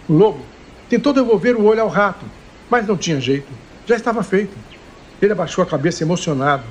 O 0.08 0.12
lobo 0.12 0.40
tentou 0.88 1.12
devolver 1.12 1.54
o 1.54 1.64
olho 1.64 1.82
ao 1.82 1.88
rato, 1.88 2.26
mas 2.68 2.86
não 2.86 2.96
tinha 2.96 3.20
jeito. 3.20 3.48
Já 3.86 3.96
estava 3.96 4.22
feito. 4.22 4.56
Ele 5.22 5.32
abaixou 5.32 5.62
a 5.62 5.66
cabeça 5.66 6.02
emocionado 6.02 6.64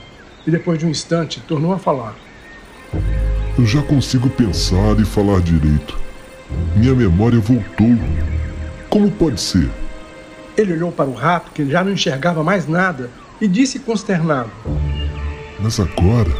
e, 0.45 0.51
depois 0.51 0.77
de 0.77 0.85
um 0.85 0.89
instante, 0.89 1.39
tornou 1.41 1.73
a 1.73 1.79
falar. 1.79 2.15
Eu 3.57 3.65
já 3.65 3.81
consigo 3.81 4.29
pensar 4.29 4.99
e 4.99 5.05
falar 5.05 5.41
direito. 5.41 5.97
Minha 6.75 6.93
memória 6.93 7.39
voltou. 7.39 7.97
Como 8.89 9.09
pode 9.11 9.39
ser? 9.41 9.69
Ele 10.55 10.73
olhou 10.73 10.91
para 10.91 11.09
o 11.09 11.13
rato, 11.13 11.51
que 11.51 11.69
já 11.69 11.83
não 11.83 11.91
enxergava 11.91 12.43
mais 12.43 12.67
nada, 12.67 13.09
e 13.39 13.47
disse 13.47 13.79
consternado: 13.79 14.49
Mas 15.59 15.79
agora 15.79 16.31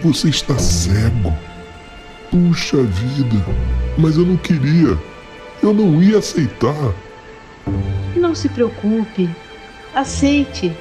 você 0.00 0.28
está 0.28 0.56
cego. 0.58 1.34
Puxa 2.30 2.82
vida, 2.82 3.44
mas 3.98 4.16
eu 4.16 4.24
não 4.24 4.36
queria. 4.36 4.98
Eu 5.62 5.72
não 5.72 6.02
ia 6.02 6.18
aceitar. 6.18 6.92
Não 8.16 8.34
se 8.34 8.48
preocupe. 8.48 9.28
Aceite. 9.94 10.76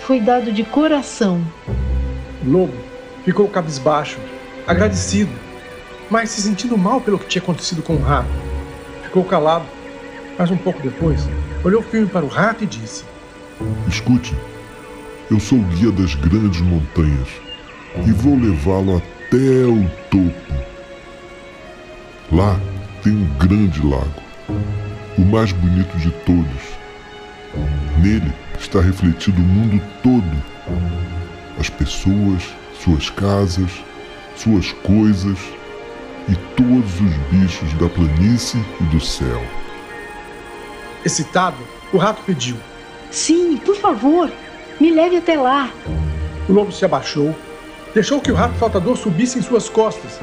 Foi 0.00 0.20
dado 0.20 0.52
de 0.52 0.64
coração. 0.64 1.40
O 2.44 2.50
lobo 2.50 2.74
ficou 3.24 3.48
cabisbaixo, 3.48 4.18
agradecido, 4.66 5.32
mas 6.10 6.30
se 6.30 6.42
sentindo 6.42 6.76
mal 6.76 7.00
pelo 7.00 7.18
que 7.18 7.26
tinha 7.26 7.42
acontecido 7.42 7.82
com 7.82 7.94
o 7.94 8.02
rato. 8.02 8.28
Ficou 9.02 9.24
calado, 9.24 9.64
mas 10.38 10.50
um 10.50 10.56
pouco 10.56 10.82
depois 10.82 11.26
olhou 11.64 11.82
firme 11.82 12.06
para 12.06 12.24
o 12.24 12.28
rato 12.28 12.64
e 12.64 12.66
disse: 12.66 13.04
Escute, 13.88 14.34
eu 15.30 15.40
sou 15.40 15.58
o 15.58 15.62
guia 15.62 15.90
das 15.90 16.14
grandes 16.14 16.60
montanhas 16.60 17.28
e 18.06 18.12
vou 18.12 18.38
levá-lo 18.38 18.96
até 18.96 19.64
o 19.66 19.88
topo. 20.10 20.54
Lá 22.30 22.60
tem 23.02 23.12
um 23.12 23.26
grande 23.38 23.84
lago, 23.86 24.22
o 25.16 25.22
mais 25.22 25.52
bonito 25.52 25.96
de 25.98 26.10
todos. 26.26 26.84
Nele 28.02 28.32
está 28.58 28.80
refletido 28.80 29.40
o 29.40 29.44
mundo 29.44 29.82
todo: 30.02 30.42
as 31.58 31.70
pessoas, 31.70 32.42
suas 32.82 33.08
casas, 33.10 33.70
suas 34.36 34.72
coisas 34.72 35.38
e 36.28 36.34
todos 36.56 37.00
os 37.00 37.16
bichos 37.30 37.72
da 37.74 37.88
planície 37.88 38.62
e 38.80 38.84
do 38.84 39.00
céu. 39.00 39.42
Excitado, 41.04 41.58
o 41.92 41.98
rato 41.98 42.22
pediu: 42.24 42.56
Sim, 43.10 43.56
por 43.58 43.76
favor, 43.76 44.30
me 44.80 44.90
leve 44.90 45.16
até 45.16 45.36
lá. 45.36 45.70
O 46.48 46.52
lobo 46.52 46.72
se 46.72 46.84
abaixou, 46.84 47.34
deixou 47.94 48.20
que 48.20 48.30
o 48.30 48.34
rato 48.34 48.58
saltador 48.58 48.96
subisse 48.96 49.38
em 49.38 49.42
suas 49.42 49.68
costas 49.68 50.20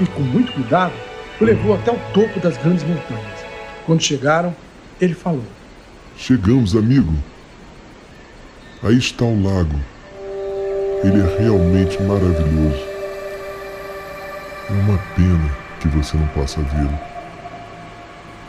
e, 0.00 0.06
com 0.06 0.22
muito 0.22 0.52
cuidado, 0.52 0.92
o 1.40 1.44
levou 1.44 1.74
até 1.74 1.92
o 1.92 1.98
topo 2.12 2.40
das 2.40 2.56
grandes 2.56 2.84
montanhas. 2.84 3.44
Quando 3.86 4.02
chegaram, 4.02 4.54
ele 5.00 5.14
falou: 5.14 5.44
Chegamos, 6.16 6.74
amigo. 6.74 7.12
Aí 8.82 8.96
está 8.96 9.24
o 9.24 9.42
lago. 9.42 9.78
Ele 11.02 11.20
é 11.20 11.38
realmente 11.40 12.00
maravilhoso. 12.02 12.82
É 14.68 14.72
uma 14.72 14.98
pena 15.16 15.56
que 15.80 15.88
você 15.88 16.16
não 16.16 16.26
possa 16.28 16.60
vê-lo. 16.60 16.98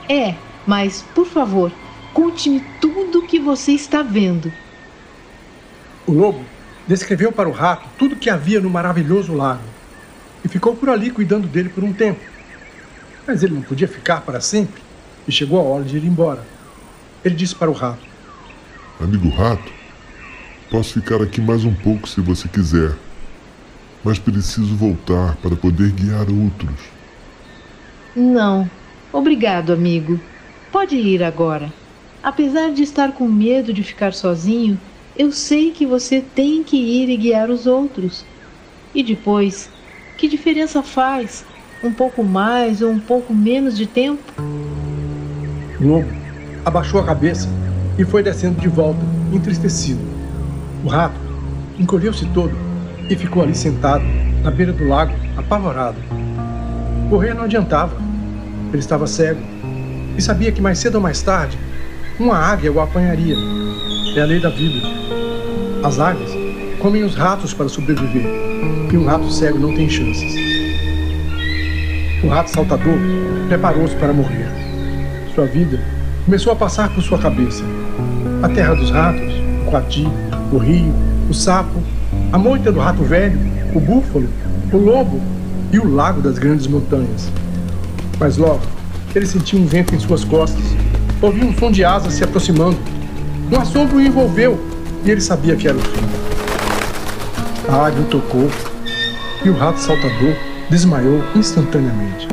É, 0.09 0.35
mas, 0.65 1.03
por 1.13 1.25
favor, 1.25 1.71
conte-me 2.13 2.63
tudo 2.81 3.19
o 3.19 3.27
que 3.27 3.39
você 3.39 3.73
está 3.73 4.01
vendo. 4.01 4.51
O 6.09 6.11
lobo 6.11 6.43
descreveu 6.87 7.31
para 7.31 7.47
o 7.47 7.51
rato 7.51 7.87
tudo 7.95 8.15
o 8.15 8.17
que 8.17 8.31
havia 8.31 8.59
no 8.59 8.67
maravilhoso 8.67 9.31
lago 9.31 9.61
e 10.43 10.47
ficou 10.47 10.75
por 10.75 10.89
ali 10.89 11.11
cuidando 11.11 11.47
dele 11.47 11.69
por 11.69 11.83
um 11.83 11.93
tempo. 11.93 12.19
Mas 13.27 13.43
ele 13.43 13.53
não 13.53 13.61
podia 13.61 13.87
ficar 13.87 14.21
para 14.21 14.41
sempre 14.41 14.81
e 15.27 15.31
chegou 15.31 15.59
a 15.59 15.63
hora 15.63 15.83
de 15.83 15.97
ir 15.97 16.03
embora. 16.03 16.43
Ele 17.23 17.35
disse 17.35 17.53
para 17.53 17.69
o 17.69 17.73
rato: 17.73 18.03
Amigo 18.99 19.29
rato, 19.29 19.71
posso 20.71 20.93
ficar 20.93 21.21
aqui 21.21 21.39
mais 21.39 21.63
um 21.63 21.75
pouco 21.75 22.09
se 22.09 22.19
você 22.21 22.47
quiser, 22.47 22.95
mas 24.03 24.17
preciso 24.17 24.75
voltar 24.75 25.35
para 25.43 25.55
poder 25.55 25.91
guiar 25.91 26.27
outros. 26.27 26.73
Não, 28.15 28.67
obrigado, 29.13 29.71
amigo. 29.71 30.19
Pode 30.71 30.95
ir 30.95 31.23
agora. 31.23 31.71
Apesar 32.23 32.71
de 32.71 32.81
estar 32.81 33.11
com 33.11 33.27
medo 33.27 33.71
de 33.71 33.83
ficar 33.83 34.11
sozinho, 34.11 34.75
eu 35.19 35.33
sei 35.33 35.71
que 35.71 35.85
você 35.85 36.21
tem 36.21 36.63
que 36.63 36.77
ir 36.77 37.09
e 37.09 37.17
guiar 37.17 37.49
os 37.49 37.67
outros. 37.67 38.25
E 38.95 39.03
depois, 39.03 39.69
que 40.15 40.29
diferença 40.29 40.81
faz? 40.81 41.43
Um 41.83 41.91
pouco 41.91 42.23
mais 42.23 42.81
ou 42.81 42.89
um 42.89 42.99
pouco 43.01 43.33
menos 43.33 43.77
de 43.77 43.85
tempo? 43.85 44.23
Lobo 45.81 46.07
abaixou 46.63 47.01
a 47.01 47.05
cabeça 47.05 47.49
e 47.97 48.05
foi 48.05 48.23
descendo 48.23 48.61
de 48.61 48.69
volta, 48.69 49.01
entristecido. 49.33 49.99
O 50.85 50.87
rato 50.87 51.19
encolheu-se 51.77 52.25
todo 52.27 52.55
e 53.09 53.15
ficou 53.17 53.43
ali 53.43 53.53
sentado, 53.53 54.05
na 54.41 54.49
beira 54.49 54.71
do 54.71 54.87
lago, 54.87 55.13
apavorado. 55.35 55.97
Correr 57.09 57.33
não 57.33 57.43
adiantava. 57.43 57.97
Ele 58.69 58.79
estava 58.79 59.05
cego 59.05 59.41
e 60.17 60.21
sabia 60.21 60.49
que 60.49 60.61
mais 60.61 60.79
cedo 60.79 60.95
ou 60.95 61.01
mais 61.01 61.21
tarde 61.21 61.59
uma 62.19 62.35
águia 62.35 62.71
o 62.71 62.81
apanharia. 62.81 63.35
É 64.15 64.19
a 64.19 64.25
lei 64.25 64.41
da 64.41 64.49
vida. 64.49 64.85
As 65.83 65.99
águias 65.99 66.29
comem 66.79 67.03
os 67.03 67.15
ratos 67.15 67.53
para 67.53 67.69
sobreviver 67.69 68.25
e 68.91 68.97
um 68.97 69.05
rato 69.05 69.31
cego 69.31 69.57
não 69.57 69.73
tem 69.73 69.89
chances. 69.89 70.35
O 72.21 72.27
rato 72.27 72.51
saltador 72.51 72.97
preparou-se 73.47 73.95
para 73.95 74.11
morrer. 74.11 74.47
Sua 75.33 75.45
vida 75.45 75.79
começou 76.25 76.51
a 76.51 76.55
passar 76.55 76.93
por 76.93 77.01
sua 77.01 77.17
cabeça. 77.17 77.63
A 78.43 78.49
terra 78.49 78.75
dos 78.75 78.91
ratos, 78.91 79.33
o 79.65 79.71
coati, 79.71 80.07
o 80.51 80.57
rio, 80.57 80.93
o 81.29 81.33
sapo, 81.33 81.81
a 82.33 82.37
moita 82.37 82.71
do 82.71 82.79
rato 82.79 83.03
velho, 83.03 83.39
o 83.73 83.79
búfalo, 83.79 84.27
o 84.73 84.77
lobo 84.77 85.21
e 85.71 85.79
o 85.79 85.89
lago 85.89 86.21
das 86.21 86.37
grandes 86.37 86.67
montanhas. 86.67 87.31
Mas 88.19 88.35
logo, 88.35 88.61
ele 89.15 89.25
sentiu 89.25 89.59
um 89.59 89.65
vento 89.65 89.95
em 89.95 89.99
suas 89.99 90.25
costas, 90.25 90.68
ouviu 91.21 91.45
um 91.45 91.53
som 91.57 91.71
de 91.71 91.83
asas 91.83 92.13
se 92.13 92.23
aproximando. 92.23 92.77
Um 93.51 93.59
assombro 93.59 93.97
o 93.97 94.01
envolveu 94.01 94.59
e 95.03 95.11
ele 95.11 95.21
sabia 95.21 95.55
que 95.55 95.67
era 95.67 95.77
o 95.77 95.81
fim. 95.81 96.05
A 97.67 97.87
águia 97.87 98.01
o 98.01 98.05
tocou 98.05 98.49
e 99.43 99.49
o 99.49 99.53
rato 99.53 99.79
saltador 99.79 100.35
desmaiou 100.69 101.23
instantaneamente. 101.35 102.27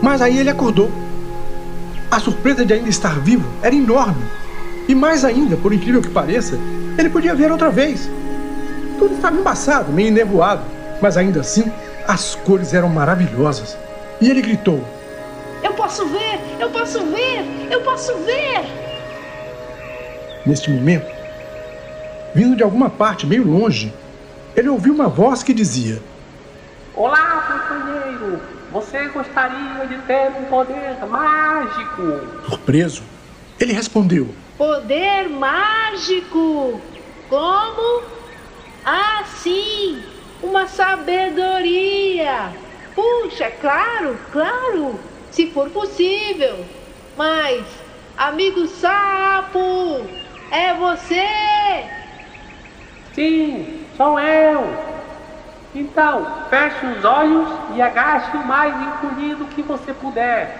Mas 0.00 0.20
aí 0.20 0.38
ele 0.38 0.50
acordou. 0.50 0.90
A 2.10 2.20
surpresa 2.20 2.64
de 2.64 2.74
ainda 2.74 2.88
estar 2.88 3.18
vivo 3.20 3.48
era 3.62 3.74
enorme. 3.74 4.22
E 4.86 4.94
mais 4.94 5.24
ainda, 5.24 5.56
por 5.56 5.72
incrível 5.72 6.02
que 6.02 6.10
pareça, 6.10 6.58
ele 6.98 7.08
podia 7.08 7.34
ver 7.34 7.50
outra 7.50 7.70
vez. 7.70 8.10
Tudo 8.98 9.14
estava 9.14 9.36
embaçado, 9.36 9.92
meio 9.92 10.12
nevoado, 10.12 10.62
mas 11.00 11.16
ainda 11.16 11.40
assim 11.40 11.64
as 12.06 12.34
cores 12.34 12.74
eram 12.74 12.88
maravilhosas. 12.88 13.76
E 14.22 14.30
ele 14.30 14.40
gritou: 14.40 14.80
Eu 15.64 15.74
posso 15.74 16.06
ver! 16.06 16.38
Eu 16.60 16.70
posso 16.70 17.04
ver! 17.06 17.44
Eu 17.68 17.80
posso 17.80 18.14
ver! 18.18 18.60
Neste 20.46 20.70
momento, 20.70 21.12
vindo 22.32 22.54
de 22.54 22.62
alguma 22.62 22.88
parte 22.88 23.26
meio 23.26 23.44
longe, 23.44 23.92
ele 24.54 24.68
ouviu 24.68 24.94
uma 24.94 25.08
voz 25.08 25.42
que 25.42 25.52
dizia: 25.52 26.00
Olá, 26.94 27.66
companheiro! 27.66 28.40
Você 28.70 29.08
gostaria 29.08 29.88
de 29.88 29.98
ter 30.02 30.30
um 30.38 30.44
poder 30.44 31.04
mágico? 31.04 32.46
Surpreso, 32.48 33.02
ele 33.58 33.72
respondeu: 33.72 34.32
Poder 34.56 35.28
mágico! 35.30 36.80
Como? 37.28 38.04
Ah, 38.84 39.24
sim! 39.24 40.00
Uma 40.40 40.68
sabedoria! 40.68 42.61
Puxa, 42.94 43.50
claro, 43.60 44.18
claro! 44.32 45.00
Se 45.30 45.50
for 45.50 45.70
possível! 45.70 46.64
Mas, 47.16 47.64
amigo 48.16 48.66
sapo, 48.66 50.06
é 50.50 50.74
você! 50.74 51.86
Sim, 53.14 53.86
sou 53.96 54.18
eu! 54.18 54.92
Então, 55.74 56.26
feche 56.50 56.86
os 56.86 57.04
olhos 57.04 57.48
e 57.74 57.80
agache 57.80 58.36
o 58.36 58.46
mais 58.46 58.74
encolhido 58.74 59.46
que 59.46 59.62
você 59.62 59.94
puder. 59.94 60.58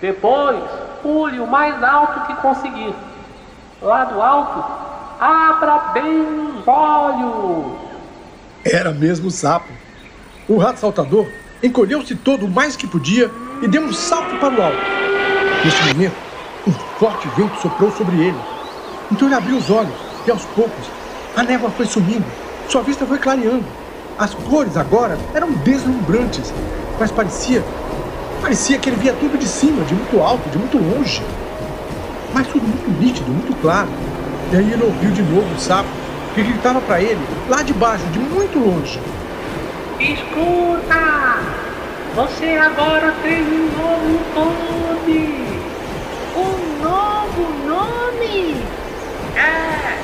Depois, 0.00 0.62
Pule 1.06 1.38
o 1.38 1.46
mais 1.46 1.80
alto 1.84 2.26
que 2.26 2.34
conseguir. 2.42 2.92
Lá 3.80 4.04
do 4.06 4.20
alto, 4.20 4.64
abra 5.20 5.78
bem 5.92 6.20
os 6.20 6.66
olhos. 6.66 7.78
Era 8.64 8.90
mesmo 8.90 9.28
o 9.28 9.30
sapo. 9.30 9.72
O 10.48 10.58
rato 10.58 10.80
saltador 10.80 11.28
encolheu-se 11.66 12.14
todo 12.14 12.46
o 12.46 12.50
mais 12.50 12.76
que 12.76 12.86
podia 12.86 13.30
e 13.62 13.68
deu 13.68 13.82
um 13.82 13.92
salto 13.92 14.36
para 14.38 14.54
o 14.54 14.62
alto. 14.62 14.78
Neste 15.64 15.84
momento, 15.86 16.16
um 16.66 16.72
forte 16.98 17.28
vento 17.36 17.60
soprou 17.60 17.90
sobre 17.92 18.16
ele. 18.16 18.38
Então 19.10 19.28
ele 19.28 19.34
abriu 19.34 19.56
os 19.56 19.70
olhos 19.70 19.94
e 20.26 20.30
aos 20.30 20.44
poucos 20.46 20.96
a 21.36 21.42
névoa 21.42 21.70
foi 21.70 21.84
sumindo, 21.84 22.24
sua 22.66 22.82
vista 22.82 23.04
foi 23.04 23.18
clareando. 23.18 23.64
As 24.18 24.32
cores 24.32 24.74
agora 24.74 25.18
eram 25.34 25.52
deslumbrantes, 25.52 26.50
mas 26.98 27.12
parecia. 27.12 27.62
parecia 28.40 28.78
que 28.78 28.88
ele 28.88 28.96
via 28.96 29.12
tudo 29.12 29.38
de 29.38 29.46
cima, 29.46 29.84
de 29.84 29.94
muito 29.94 30.18
alto, 30.22 30.48
de 30.48 30.56
muito 30.56 30.78
longe. 30.78 31.22
Mas 32.32 32.46
tudo 32.46 32.66
muito 32.66 32.90
nítido, 32.98 33.30
muito 33.30 33.54
claro. 33.60 33.88
E 34.50 34.56
aí 34.56 34.72
ele 34.72 34.82
ouviu 34.82 35.10
de 35.10 35.20
novo 35.22 35.54
o 35.54 35.60
sapo, 35.60 35.90
que 36.34 36.42
gritava 36.42 36.80
para 36.80 37.02
ele, 37.02 37.20
lá 37.50 37.62
de 37.62 37.74
baixo, 37.74 38.06
de 38.06 38.18
muito 38.18 38.58
longe: 38.58 38.98
Escuta! 39.98 41.38
Você 42.14 42.58
agora 42.58 43.14
tem 43.22 43.42
um 43.42 43.70
novo 43.76 44.20
nome! 44.34 45.60
Um 46.36 46.82
novo 46.82 47.42
nome? 47.66 48.62
É! 49.34 49.98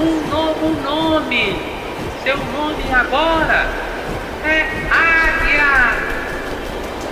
Um 0.00 0.30
novo 0.30 0.68
nome! 0.82 1.60
Seu 2.22 2.36
nome 2.36 2.84
agora 2.92 3.66
é 4.44 4.66
Águia! 4.90 5.72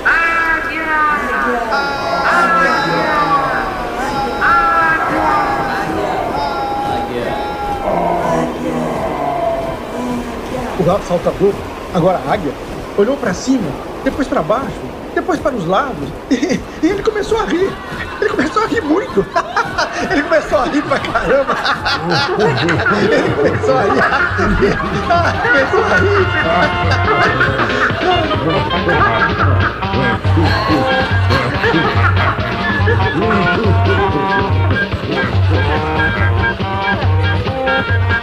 Águia! 0.05 0.87
Águia! 2.25 2.79
O 10.79 10.83
rato 10.85 11.05
saltador, 11.07 11.55
Agora 11.95 12.21
a 12.27 12.33
águia 12.33 12.53
olhou 12.97 13.17
para 13.17 13.33
cima, 13.33 13.71
depois 14.05 14.29
para 14.29 14.43
baixo, 14.43 14.81
depois 15.15 15.41
para 15.41 15.55
os 15.55 15.67
lados, 15.67 16.09
e, 16.31 16.35
e, 16.83 16.87
ele 16.87 17.03
começou 17.03 17.39
a 17.41 17.45
rir. 17.45 17.73
Ele 18.21 18.31
começou 18.31 18.63
a 18.63 18.67
rir 18.67 18.83
muito. 18.83 19.25
ele 20.11 20.23
começou 20.23 20.59
a 20.59 20.65
rir 20.65 20.83
pra 20.83 20.99
caramba. 20.99 21.55
ele 23.11 23.35
começou 23.35 23.77
a 23.77 23.83
rir. 23.83 23.89
começou 25.43 25.85
a 25.85 25.97
rir. 25.99 26.27
Né? 37.99 38.18